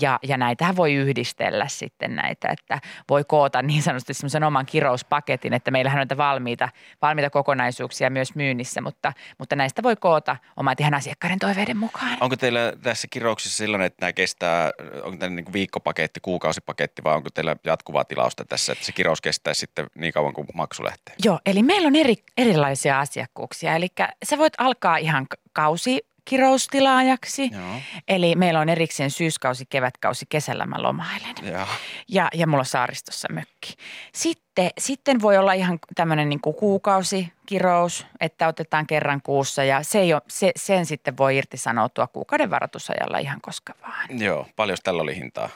Ja, 0.00 0.18
ja 0.22 0.36
näitähän 0.36 0.76
voi 0.76 0.94
yhdistellä 0.94 1.68
sitten 1.68 2.16
näitä, 2.16 2.48
että 2.48 2.80
voi 3.08 3.24
koota 3.24 3.62
niin 3.62 3.82
sanotusti 3.82 4.14
semmoisen 4.14 4.44
oman 4.44 4.66
kirouspaketin, 4.66 5.52
että 5.52 5.70
meillähän 5.70 5.96
on 5.96 6.00
näitä 6.00 6.16
valmiita, 6.16 6.68
valmiita 7.02 7.30
kokonaisuuksia 7.30 8.10
myös 8.10 8.34
myynnissä, 8.34 8.80
mutta, 8.80 9.12
mutta 9.38 9.56
näistä 9.56 9.82
voi 9.82 9.96
koota 9.96 10.36
omat 10.56 10.80
ihan 10.80 10.94
asiakkaiden 10.94 11.38
toiveiden 11.38 11.76
mukaan. 11.76 12.16
Onko 12.20 12.36
teillä 12.36 12.72
tässä 12.82 13.08
kirouksessa 13.10 13.56
sellainen, 13.56 13.86
että 13.86 14.06
nämä 14.06 14.12
kestää, 14.12 14.70
onko 15.02 15.16
teillä 15.16 15.36
niin 15.36 15.52
viikkopaketti, 15.52 16.20
kuukausipaketti 16.20 17.04
vai 17.04 17.14
onko 17.14 17.30
teillä 17.30 17.56
jatkuvaa 17.64 18.04
tilausta 18.04 18.44
tässä, 18.44 18.72
että 18.72 18.84
se 18.84 18.92
kirous 18.92 19.20
kestää 19.20 19.54
sitten 19.54 19.86
niin 19.94 20.12
kauan 20.12 20.32
kuin 20.32 20.46
maksu 20.54 20.84
lähtee? 20.84 21.14
Joo, 21.24 21.40
eli 21.46 21.62
meillä 21.62 21.86
on 21.86 21.96
eri, 21.96 22.16
erilaisia 22.36 23.00
asiakkuuksia. 23.00 23.76
Eli 23.76 23.88
sä 24.24 24.38
voit 24.38 24.52
alkaa 24.58 24.96
ihan 24.96 25.26
kausi 25.52 26.10
kiroustilaajaksi. 26.24 27.50
Joo. 27.52 27.80
Eli 28.08 28.34
meillä 28.34 28.60
on 28.60 28.68
erikseen 28.68 29.10
syyskausi, 29.10 29.66
kevätkausi, 29.66 30.26
kesällä 30.28 30.66
mä 30.66 30.82
lomailen. 30.82 31.34
Joo. 31.42 31.66
Ja, 32.08 32.28
ja 32.34 32.46
mulla 32.46 32.60
on 32.60 32.66
saaristossa 32.66 33.28
mökki. 33.32 33.74
Sitten, 34.14 34.70
sitten 34.78 35.22
voi 35.22 35.38
olla 35.38 35.52
ihan 35.52 35.78
tämmöinen 35.94 36.28
niin 36.28 36.40
kuin 36.40 36.56
kuukausikirous, 36.56 38.06
että 38.20 38.48
otetaan 38.48 38.86
kerran 38.86 39.22
kuussa 39.22 39.64
ja 39.64 39.82
se 39.82 39.98
ei 39.98 40.12
ole, 40.12 40.22
se, 40.28 40.52
sen 40.56 40.86
sitten 40.86 41.16
voi 41.16 41.36
irtisanoutua 41.36 42.06
kuukauden 42.06 42.50
varoitusajalla 42.50 43.18
ihan 43.18 43.40
koska 43.40 43.74
vaan. 43.82 44.20
Joo, 44.20 44.46
paljon 44.56 44.78
tällä 44.82 45.02
oli 45.02 45.16
hintaa? 45.16 45.48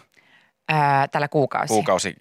Ää, 0.69 1.09
tällä 1.09 1.29
kuukausi. 1.29 1.75
Kuukausi, 1.75 2.15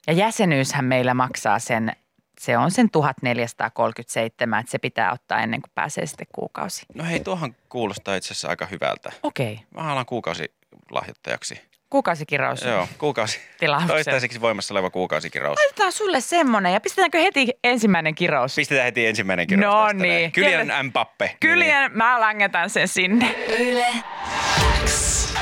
Ja 0.06 0.12
jäsenyyshän 0.12 0.84
meillä 0.84 1.14
maksaa 1.14 1.58
sen, 1.58 1.92
se 2.40 2.58
on 2.58 2.70
sen 2.70 2.90
1437, 2.90 4.60
että 4.60 4.70
se 4.70 4.78
pitää 4.78 5.12
ottaa 5.12 5.40
ennen 5.40 5.62
kuin 5.62 5.70
pääsee 5.74 6.06
sitten 6.06 6.26
kuukausi. 6.32 6.86
No 6.94 7.04
hei, 7.04 7.20
tuohan 7.20 7.56
kuulostaa 7.68 8.14
itse 8.14 8.32
asiassa 8.32 8.48
aika 8.48 8.66
hyvältä. 8.66 9.12
Okei, 9.22 9.60
Mä 9.74 9.92
alan 9.92 10.06
kuukausi 10.06 10.54
lahjoittajaksi. 10.90 11.69
Kuukausikirous. 11.90 12.62
Joo, 12.62 12.88
kuukausi. 12.98 13.40
Tilauksen. 13.58 13.88
Toistaiseksi 13.88 14.40
voimassa 14.40 14.74
oleva 14.74 14.90
kuukausikirous. 14.90 15.58
Laitetaan 15.58 15.92
sulle 15.92 16.20
semmonen 16.20 16.72
ja 16.72 16.80
pistetäänkö 16.80 17.18
heti 17.18 17.48
ensimmäinen 17.64 18.14
kirous? 18.14 18.54
Pistetään 18.56 18.84
heti 18.84 19.06
ensimmäinen 19.06 19.46
kirous 19.46 19.64
No 19.64 19.92
niin. 19.92 20.32
Kylian 20.32 20.86
Mbappe. 20.86 21.36
Kyljen, 21.40 21.90
mä 21.94 22.20
langetan 22.20 22.70
sen 22.70 22.88
sinne. 22.88 23.34
Yle 23.58 23.86
X. 24.84 25.34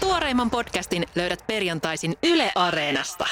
Tuoreimman 0.00 0.50
podcastin 0.50 1.06
löydät 1.14 1.46
perjantaisin 1.46 2.14
Yle 2.22 2.52
Areenasta. 2.54 3.26